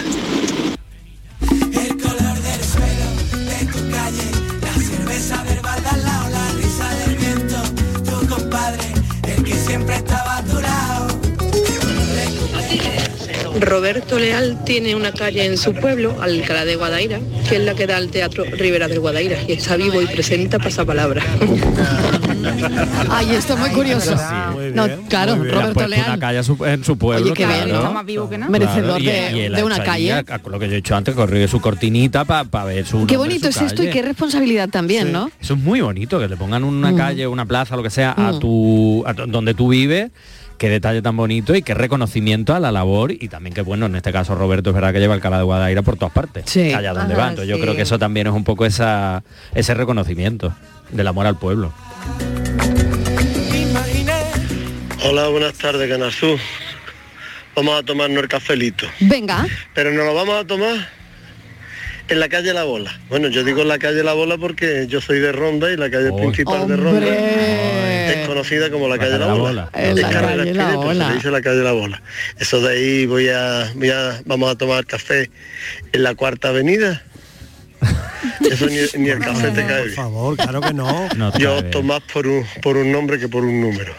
[13.65, 17.87] Roberto Leal tiene una calle en su pueblo, Alcalá de Guadaira, que es la que
[17.87, 21.23] da al Teatro Rivera del Guadaira, y está vivo y presenta pasapalabra.
[23.11, 24.15] Ay, esto es muy curioso.
[24.75, 26.05] no, claro, Le Roberto Leal.
[26.09, 27.25] una calle su- en su pueblo.
[27.27, 27.79] Oye, qué bien, claro.
[27.79, 28.51] está más vivo que nada.
[28.51, 30.25] Merecedor y- de- y una hecho calle.
[30.47, 33.61] lo que yo he dicho antes, corrió su cortinita para ver su Qué bonito su
[33.61, 35.31] es esto y qué responsabilidad también, ¿no?
[35.41, 36.97] Eso es muy bonito, que te pongan una Mm.
[36.97, 38.39] calle, una plaza, lo que sea, a Mm.
[38.41, 40.11] tu a tu- donde tú vives.
[40.59, 43.97] Qué detalle tan bonito y qué reconocimiento a la labor y también que bueno, en
[43.97, 46.73] este caso Roberto es verdad que lleva Alcalá de Guadaira por todas partes, Sí.
[46.73, 47.29] allá donde Ajá, va.
[47.31, 49.25] Entonces yo creo que eso también es un poco esa
[49.55, 50.55] ese reconocimiento
[50.91, 51.73] del amor al pueblo.
[55.07, 56.39] Hola, buenas tardes, Canal Sur.
[57.55, 58.87] Vamos a tomarnos el cafelito.
[59.01, 59.47] Venga.
[59.75, 60.89] Pero nos lo vamos a tomar
[62.09, 62.99] en la calle La Bola.
[63.09, 65.91] Bueno, yo digo en la calle La Bola porque yo soy de Ronda y la
[65.91, 69.71] calle principal de Ronda es conocida como la calle La, Bola.
[69.75, 72.03] Es la calle La se dice la calle La Bola.
[72.39, 75.31] Eso de ahí voy a, voy a- vamos a tomar café
[75.93, 77.03] en la cuarta avenida.
[78.51, 79.95] Eso ni, ni el café te cae Por bien.
[79.95, 81.09] favor, claro que no.
[81.39, 83.95] Yo opto más por un, por un nombre que por un número.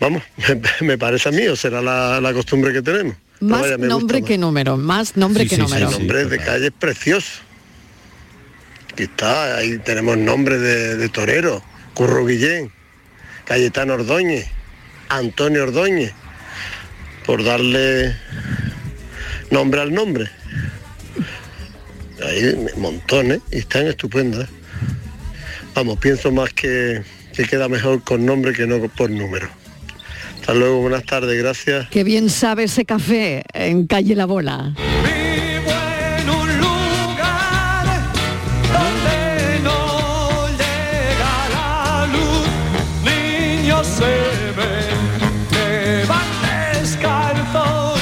[0.00, 3.16] Vamos, me, me parece a mí, o será la, la costumbre que tenemos.
[3.40, 4.28] Más nombre más.
[4.28, 5.90] que número, más nombre que número.
[5.90, 7.42] Nombres de calles preciosos.
[8.92, 11.62] Aquí está, ahí tenemos nombres de, de torero,
[11.92, 12.72] Curro Guillén,
[13.44, 14.46] Cayetano Ordóñez,
[15.10, 16.12] Antonio Ordóñez,
[17.26, 18.16] por darle
[19.50, 20.30] nombre al nombre.
[22.24, 24.48] Hay montones y están estupendas.
[25.74, 27.02] Vamos, pienso más que,
[27.34, 29.48] que queda mejor con nombre que no por número.
[30.46, 31.88] Hasta luego, buenas tardes, gracias.
[31.88, 34.74] Qué bien sabe ese café en calle La Bola.
[34.76, 37.86] en un lugar
[38.72, 42.46] donde no llega la luz,
[43.02, 44.04] niños se
[44.54, 45.20] ven
[45.50, 47.98] que van descalzos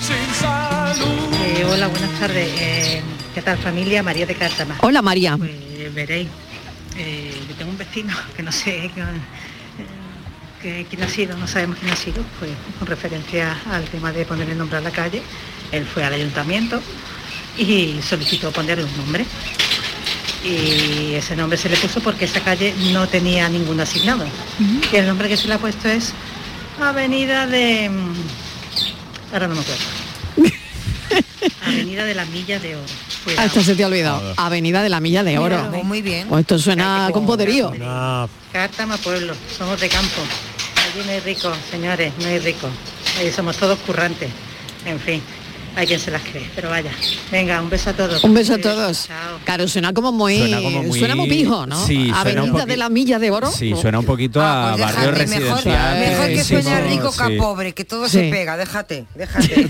[0.00, 1.34] sin salud.
[1.46, 2.48] Eh, hola, buenas tardes.
[2.60, 3.02] Eh,
[3.34, 4.04] ¿Qué tal familia?
[4.04, 4.76] María de Cártama.
[4.82, 5.36] Hola, María.
[5.36, 5.50] Pues
[5.92, 6.28] veréis,
[6.96, 9.02] eh, yo tengo un vecino que no sé que-
[10.62, 14.24] que- quién ha sido, no sabemos quién ha sido, pues con referencia al tema de
[14.24, 15.22] poner el nombre a la calle,
[15.72, 16.80] él fue al ayuntamiento
[17.56, 19.24] y solicitó ponerle un nombre.
[20.44, 24.24] Y ese nombre se le puso porque esa calle no tenía ningún asignado.
[24.92, 26.12] Y el nombre que se le ha puesto es
[26.80, 27.88] Avenida de...
[27.90, 28.14] mm,
[29.32, 29.82] Ahora no me acuerdo.
[31.66, 32.84] Avenida de la Milla de Oro.
[33.24, 33.46] Cuidado.
[33.48, 34.32] Hasta se te ha olvidado.
[34.36, 35.60] Avenida de la Milla de Oro.
[35.84, 36.28] Muy bien.
[36.30, 37.72] Oh, esto suena con poderío.
[38.52, 40.22] Cártama Pueblo, somos de campo.
[40.92, 42.70] Allí no hay ricos, señores, no hay ricos.
[43.18, 44.30] Ahí somos todos currantes.
[44.86, 45.20] En fin,
[45.76, 46.90] hay quien se las cree, pero vaya.
[47.30, 48.22] Venga, un beso a todos.
[48.24, 49.08] Un beso a todos.
[49.44, 50.60] Claro, suena como muy, Suena
[51.12, 51.84] como muy- pijo, ¿no?
[51.86, 53.50] Sí, suena un Avenida de la Milla de Oro.
[53.50, 55.98] Sí, suena un poquito a Pues barrio déjate, mejor, residencial.
[55.98, 58.18] mejor que suene sí, rico que a pobre, que todo Sí.
[58.20, 59.68] se pega, déjate, déjate.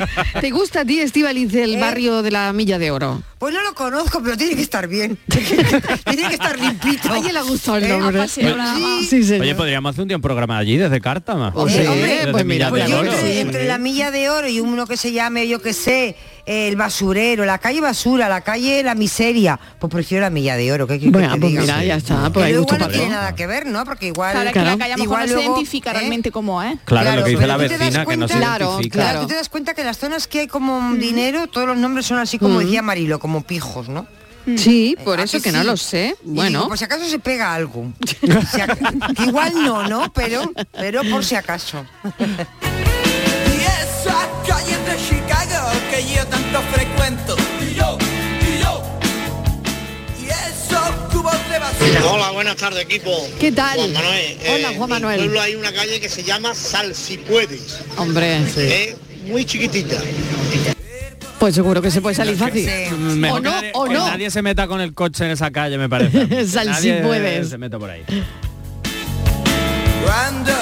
[0.40, 3.22] ¿Te gusta a ti, Estivaliz, el barrio de la Milla de Oro?
[3.44, 5.18] Pues no lo conozco, pero tiene que estar bien.
[5.28, 7.14] tiene que estar limpito.
[7.14, 8.18] Ella le ha gustado el Eh, nombre.
[8.20, 8.30] más.
[8.30, 9.42] Sí, señor.
[9.42, 11.48] Oye, podríamos hacer un día un programa allí desde Cártama.
[11.48, 14.86] Eh, hombre, Desde pues Millas Pues de yo entre la milla de oro y uno
[14.86, 16.16] que se llame, yo que sé,
[16.46, 20.86] el basurero, la calle basura, la calle la miseria, pues prefiero la milla de oro.
[20.86, 21.62] ¿qué quieres Bueno, te pues diga?
[21.62, 23.16] mira, ya está, pues Que hay gusto igual no tiene todo.
[23.16, 23.84] nada que ver, ¿no?
[23.84, 25.94] Porque igual, Claro, que la calle a lo mejor igual no se luego, identifica ¿eh?
[25.94, 26.78] realmente como es.
[26.84, 28.98] Claro, lo que dice pero la tú te das vecina, que no se cuenta- identifica.
[28.98, 31.76] Claro, tú te das cuenta que en las zonas que hay como dinero, todos los
[31.78, 32.64] nombres son así como Mm.
[32.64, 34.06] decía Marilo, como pijos, ¿no?
[34.58, 36.14] Sí, por ¿A eso que no lo sé.
[36.22, 36.58] Bueno.
[36.58, 37.90] digo, por si acaso se pega algo.
[38.04, 40.12] Si ac- que igual no, ¿no?
[40.12, 41.86] Pero, pero por si acaso.
[45.96, 47.36] que yo tanto frecuento.
[47.60, 47.98] Y yo,
[48.40, 48.82] y yo.
[50.20, 52.04] Y esos cubos de basura.
[52.10, 53.10] Hola, buenas tardes equipo.
[53.38, 53.76] ¿Qué tal?
[53.78, 54.38] Juan Manuel.
[54.48, 55.20] Hola, Eh, Juan en Manuel.
[55.20, 57.78] mi pueblo hay una calle que se llama Sal si puedes.
[57.96, 58.38] Hombre.
[58.56, 59.96] Es muy chiquitita.
[61.38, 62.66] Pues seguro que se puede salir fácil.
[63.18, 64.06] Mejor O que no, nadie, o que no.
[64.08, 66.46] nadie se meta con el coche en esa calle, me parece.
[66.48, 67.50] Sal si puedes.
[67.50, 68.02] se meta por ahí.
[70.04, 70.52] Cuando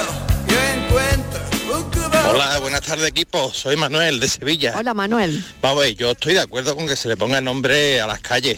[2.29, 4.73] Hola, buenas tardes equipo, soy Manuel de Sevilla.
[4.77, 5.43] Hola, Manuel.
[5.61, 8.19] Vamos, a ver, yo estoy de acuerdo con que se le ponga nombre a las
[8.21, 8.57] calles,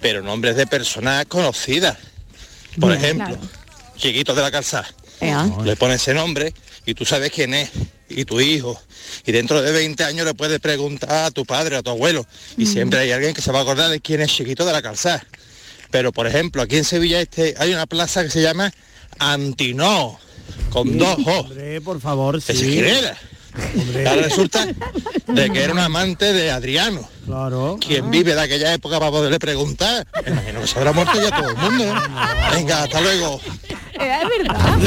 [0.00, 1.98] pero nombres de personas conocidas.
[2.80, 3.48] Por Bien, ejemplo, claro.
[3.96, 4.88] Chiquito de la Calzada.
[5.20, 5.48] Ea.
[5.64, 6.52] Le pones ese nombre
[6.86, 7.70] y tú sabes quién es.
[8.08, 8.80] y tu hijo.
[9.24, 12.26] Y dentro de 20 años le puedes preguntar a tu padre, a tu abuelo.
[12.58, 14.82] Y siempre hay alguien que se va a acordar de quién es Chiquito de la
[14.82, 15.24] Calzada.
[15.90, 18.72] Pero, por ejemplo, aquí en Sevilla este hay una plaza que se llama
[19.18, 20.18] Antinó,
[20.70, 21.40] con dos O.
[21.40, 22.64] Hombre, por favor, ¿Ese sí.
[22.70, 23.16] quién era?
[24.10, 24.66] Ahora resulta
[25.28, 27.06] de que era un amante de Adriano.
[27.26, 27.78] Claro.
[27.86, 30.06] Quien vive de aquella época para poderle preguntar.
[30.24, 31.84] Me imagino que se habrá muerto ya todo el mundo.
[31.94, 32.50] ¿no?
[32.54, 33.40] Venga, hasta luego.
[34.02, 34.78] Eh, es verdad.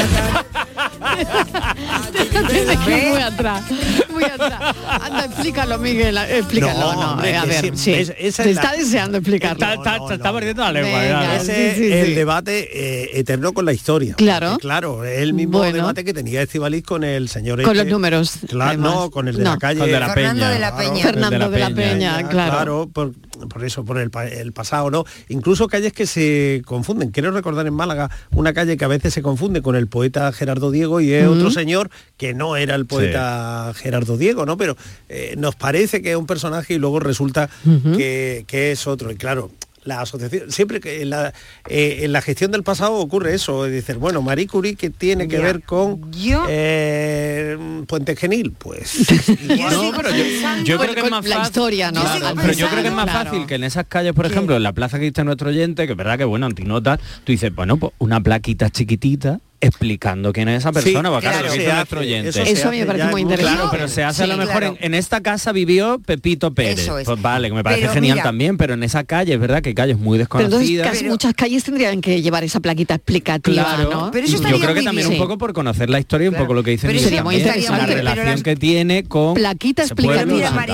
[2.86, 3.62] Ir muy atrás,
[4.10, 4.76] muy atrás.
[5.02, 6.78] Anda, explícalo, Miguel, explícalo.
[6.78, 7.92] No, No, hombre, eh, a ver, sí, sí.
[7.92, 9.54] es- esa Te es la- está deseando explicarlo.
[9.66, 11.00] Está, está- se está perdiendo la lengua.
[11.00, 11.32] Venga, ¿no?
[11.34, 12.14] Ese sí, sí, es el sí.
[12.14, 12.68] debate
[13.04, 14.14] eh, eterno con la historia.
[14.14, 14.50] Claro.
[14.50, 15.76] Porque, claro, es el mismo Bueno.
[15.76, 17.84] debate que tenía Estivaliz con el señor Con este.
[17.84, 19.50] los números, Claro, no, con el de No.
[19.52, 19.80] la calle.
[19.80, 20.50] Con de la Fernando Peña.
[20.52, 20.90] de la Claro.
[20.92, 21.02] Peña.
[21.04, 22.88] Fernando de la Peña, claro.
[22.92, 23.12] por,
[23.48, 25.04] por eso, por el, pa- el pasado, ¿no?
[25.28, 27.10] Incluso calles que se confunden.
[27.10, 30.70] Quiero recordar en Málaga una calle que a veces se confunde con el poeta Gerardo
[30.70, 34.56] Diego y es otro señor que no era el poeta Gerardo Diego, ¿no?
[34.56, 34.76] Pero
[35.08, 37.50] eh, nos parece que es un personaje y luego resulta
[37.96, 39.10] que, que es otro.
[39.10, 39.50] Y claro,
[39.86, 41.32] la asociación, siempre que en la,
[41.68, 45.26] eh, en la gestión del pasado ocurre eso, es decir, bueno, Marie Curie que tiene
[45.28, 45.42] que Ya.
[45.42, 47.56] ver con Yo- eh,
[47.86, 48.92] Puente Genil, pues
[49.48, 51.50] Yo No, sigo pero yo, pensando- yo Con- creo que es más la fácil.
[51.50, 52.00] historia, ¿no?
[52.00, 53.46] Yo Claro, sigo pero yo creo que es más pensando, fácil claro.
[53.48, 55.96] que en esas calles, por ejemplo, en la plaza que dice nuestro oyente, que es
[55.98, 60.72] verdad que bueno, antinota, tú dices, bueno, pues una plaquita chiquitita explicando quién es esa
[60.72, 62.28] persona, porque claro, claro, nuestro oyente.
[62.30, 63.56] eso Eso a mí me parece muy interesante.
[63.58, 64.76] Claro, pero se hace a lo mejor claro.
[64.80, 66.80] en, en esta casa vivió Pepito Pérez.
[66.80, 67.04] Eso es.
[67.06, 69.62] Pues vale, que me parece Pero genial mira- también, pero en esa calle es verdad
[69.62, 70.86] que hay calles muy Pero entonces desconocidas.
[70.88, 74.10] casi Pero- muchas calles tendrían que llevar esa plaquita explicativa, Claro, ¿no?
[74.10, 75.20] Pero eso yo creo que también bien.
[75.20, 77.08] un poco por conocer la historia y un poco lo que dice Pero Miguel eso
[77.08, 78.02] Sería muy también, interesante.
[78.02, 80.64] la relación las- que tiene con Plaquita explicativa.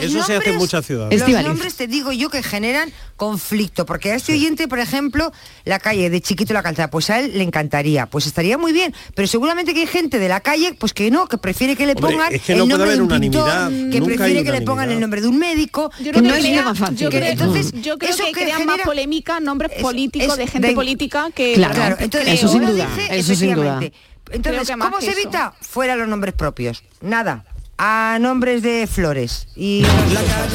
[0.00, 1.20] eso se hace en muchas ciudades.
[1.20, 5.32] Los nombres te digo yo que generan conflicto, porque a este oyente, por ejemplo,
[5.64, 8.94] la calle de Chiquito la Calzada, pues a él le encantaría, pues estaría muy bien,
[9.14, 11.92] pero seguramente que hay gente de la calle, pues que no, que prefiere que le
[11.92, 14.90] Hombre, pongan es que el no nombre de un pintor, que prefiere que le pongan
[14.90, 16.96] el nombre de un médico, Yo que creo no que es lo más fácil.
[16.96, 20.46] Yo creo, Entonces, yo creo eso que, que crean más genera- polémica nombres políticos de
[20.46, 23.78] gente de- política que Claro, Claro, entonces Eso sin duda, dice, eso sin duda.
[23.80, 23.92] efectivamente,
[24.30, 25.20] Entonces, ¿cómo se eso.
[25.20, 25.54] evita?
[25.60, 26.82] Fuera los nombres propios.
[27.00, 27.44] Nada.
[27.84, 29.48] A nombres de flores.
[29.56, 29.84] Y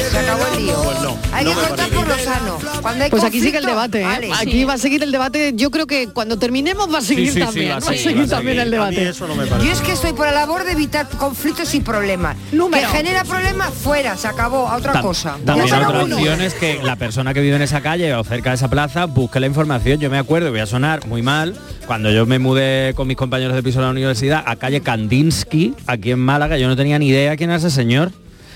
[0.09, 1.17] se acabó el lío.
[1.33, 2.57] hay no que cortar por lo sano.
[2.81, 4.05] Cuando hay Pues aquí sigue el debate, ¿eh?
[4.05, 4.29] vale.
[4.39, 5.51] Aquí va a seguir el debate.
[5.53, 7.71] Yo creo que cuando terminemos va a seguir sí, sí, también.
[7.71, 9.09] va a va a seguir, seguir va a también el A debate.
[9.09, 12.37] eso no me Yo es que estoy por la labor de evitar conflictos y problemas.
[12.53, 12.89] Número.
[12.89, 15.35] Que genera problemas fuera, se acabó, a otra cosa.
[15.45, 18.55] También otra opción es que la persona que vive en esa calle o cerca de
[18.55, 19.99] esa plaza busque la información.
[19.99, 21.57] Yo me acuerdo, voy a sonar muy mal,
[21.87, 25.73] cuando yo me mudé con mis compañeros de piso de la universidad a calle Kandinsky,
[25.87, 28.11] aquí en Málaga, yo no tenía ni idea quién era ese señor.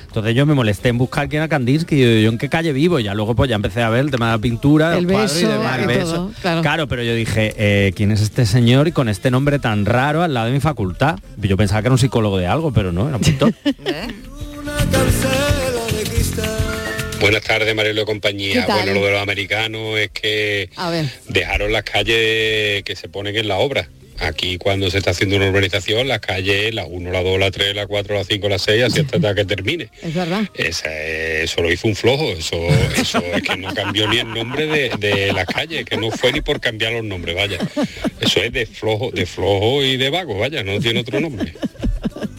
[0.07, 2.73] Entonces yo me molesté en buscar quién era Kandinsky, y yo, ¿yo en qué calle
[2.73, 5.05] vivo, y ya luego pues ya empecé a ver el tema de la pintura, El
[5.05, 6.31] los cuadros y beso demás, el y beso.
[6.41, 6.87] todo, claro.
[6.89, 10.33] pero yo dije, eh, ¿quién es este señor y con este nombre tan raro al
[10.33, 11.17] lado de mi facultad?
[11.37, 13.53] Yo pensaba que era un psicólogo de algo, pero no, era un pintor.
[17.21, 18.65] Buenas tardes, Marilo y ¿Qué compañía.
[18.67, 21.05] Bueno, lo de los americanos es que A ver.
[21.29, 23.87] dejaron las calles que se ponen en la obra.
[24.19, 27.75] Aquí cuando se está haciendo una urbanización, las calles, la 1, la 2, la 3,
[27.75, 29.89] la 4, la 5, la 6, así hasta que termine.
[30.01, 30.43] Es verdad.
[30.53, 32.57] Esa, eso lo hizo un flojo, eso,
[32.95, 36.31] eso es que no cambió ni el nombre de, de las calles, que no fue
[36.31, 37.57] ni por cambiar los nombres, vaya.
[38.19, 41.53] Eso es de flojo, de flojo y de vago, vaya, no tiene otro nombre.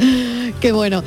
[0.60, 1.02] Qué bueno.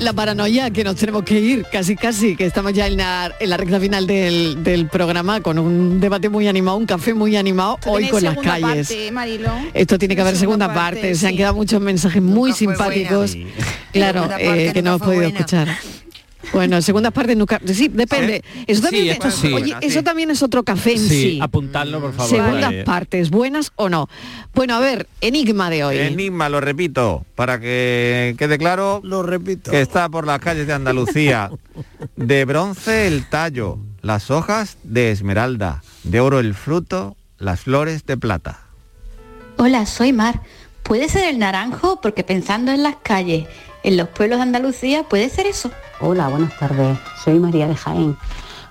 [0.00, 3.48] La paranoia que nos tenemos que ir, casi casi, que estamos ya en la, en
[3.48, 7.76] la recta final del, del programa con un debate muy animado, un café muy animado
[7.78, 8.92] Esto hoy con las calles.
[9.12, 9.70] parte.
[9.72, 12.56] Esto tiene que haber segunda parte, se han quedado muchos mensajes muy buena.
[12.56, 13.46] simpáticos, Sí.
[13.92, 15.38] claro, eh, que no hemos podido buena.
[15.38, 15.68] escuchar.
[16.52, 17.60] Bueno, segundas partes nunca.
[17.66, 18.42] Sí, depende.
[18.66, 19.52] Eso también, Sí, esto sí.
[19.52, 21.08] Oye, eso también es otro café en sí.
[21.08, 22.30] Sí, apuntarlo por favor.
[22.30, 24.08] Segundas Eh, partes, buenas o no.
[24.54, 25.98] Bueno, a ver, enigma de hoy.
[25.98, 29.70] Enigma, lo repito, para que quede claro Lo repito.
[29.70, 31.50] que está por las calles de Andalucía.
[32.16, 38.16] De bronce el tallo, las hojas de esmeralda, de oro el fruto, las flores de
[38.16, 38.60] plata.
[39.58, 40.40] Hola, soy Mar.
[40.82, 42.00] ¿Puede ser el naranjo?
[42.00, 43.46] Porque pensando en las calles,
[43.82, 45.70] en los pueblos de Andalucía, ¿puede ser eso?
[46.00, 46.98] Hola, buenas tardes.
[47.24, 48.16] Soy María de Jaén.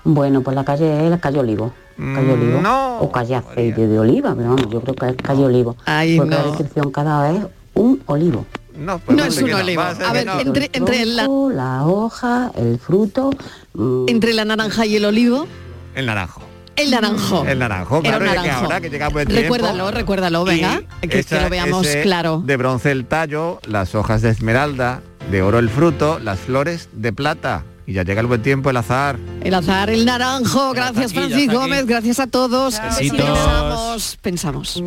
[0.04, 1.72] Bueno, pues la calle es la calle Olivo.
[1.96, 2.60] Calle Mm, Olivo.
[2.62, 5.76] no, O calle aceite de oliva, pero vamos, yo creo que es calle Olivo.
[5.84, 7.42] Ay, porque la descripción cada vez
[7.74, 8.46] un olivo.
[8.76, 9.82] No, pues No es un olivo.
[9.82, 10.40] A ver, no.
[10.40, 13.30] entre, entre Tronco, la hoja, el fruto.
[13.74, 15.46] mm, entre la naranja y el olivo,
[15.94, 16.40] El naranjo.
[16.76, 17.44] El naranjo.
[17.46, 18.64] El naranjo, Era claro, un y es que naranjo.
[18.64, 19.42] ahora que llega buen tiempo.
[19.42, 22.42] Recuérdalo, recuérdalo, venga, que, que lo veamos ese claro.
[22.44, 27.12] De bronce el tallo, las hojas de esmeralda, de oro el fruto, las flores de
[27.12, 27.64] plata.
[27.84, 29.18] Y ya llega el buen tiempo, el azar.
[29.42, 31.52] El azar, el naranjo, gracias aquí, ya Francis.
[31.52, 32.80] Gómez, gracias a todos.
[32.80, 33.18] Besitos.
[33.20, 34.82] Pensamos, pensamos.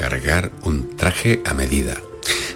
[0.00, 1.94] encargar un traje a medida.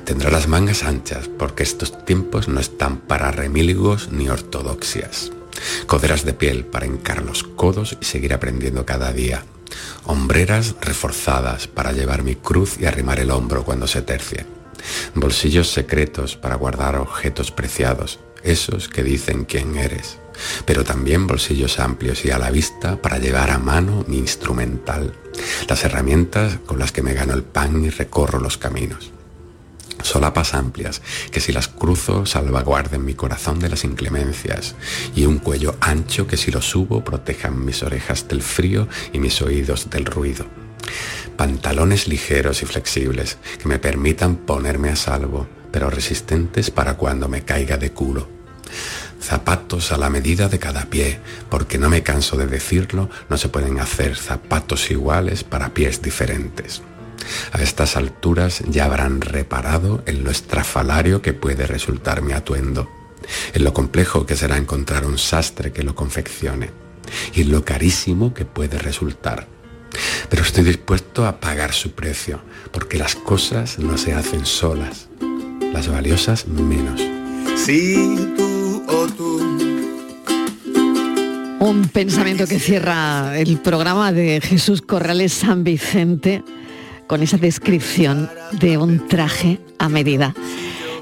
[0.05, 5.33] Tendrá las mangas anchas porque estos tiempos no están para remíligos ni ortodoxias.
[5.87, 9.45] Coderas de piel para hincar los codos y seguir aprendiendo cada día.
[10.05, 14.45] Hombreras reforzadas para llevar mi cruz y arrimar el hombro cuando se tercie.
[15.15, 20.19] Bolsillos secretos para guardar objetos preciados, esos que dicen quién eres.
[20.67, 25.15] Pero también bolsillos amplios y a la vista para llevar a mano mi instrumental,
[25.67, 29.15] las herramientas con las que me gano el pan y recorro los caminos.
[30.03, 34.75] Solapas amplias, que si las cruzo salvaguarden mi corazón de las inclemencias,
[35.15, 39.41] y un cuello ancho que si lo subo protejan mis orejas del frío y mis
[39.41, 40.47] oídos del ruido.
[41.37, 47.43] Pantalones ligeros y flexibles que me permitan ponerme a salvo, pero resistentes para cuando me
[47.43, 48.29] caiga de culo.
[49.21, 51.19] Zapatos a la medida de cada pie,
[51.49, 56.83] porque no me canso de decirlo, no se pueden hacer zapatos iguales para pies diferentes.
[57.53, 62.89] A estas alturas ya habrán reparado en lo estrafalario que puede resultar mi atuendo,
[63.53, 66.71] en lo complejo que será encontrar un sastre que lo confeccione
[67.35, 69.49] y en lo carísimo que puede resultar.
[70.29, 72.41] Pero estoy dispuesto a pagar su precio,
[72.73, 75.09] porque las cosas no se hacen solas,
[75.73, 77.01] las valiosas menos.
[77.57, 79.35] Si tú o tú
[81.61, 86.43] Un pensamiento que cierra el programa de Jesús Corrales San Vicente
[87.07, 90.35] con esa descripción de un traje a medida.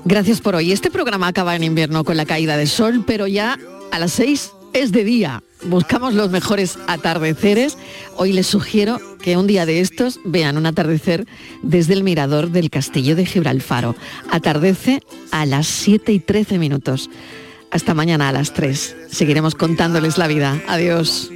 [0.04, 0.72] Gracias por hoy.
[0.72, 3.58] Este programa acaba en invierno con la caída del sol, pero ya
[3.90, 5.42] a las seis es de día.
[5.64, 7.78] Buscamos los mejores atardeceres.
[8.16, 11.26] Hoy les sugiero que un día de estos vean un atardecer
[11.62, 13.94] desde el mirador del castillo de Gibralfaro.
[14.30, 15.00] Atardece
[15.30, 17.10] a las 7 y 13 minutos.
[17.70, 18.96] Hasta mañana a las 3.
[19.08, 20.60] Seguiremos contándoles la vida.
[20.66, 21.30] Adiós.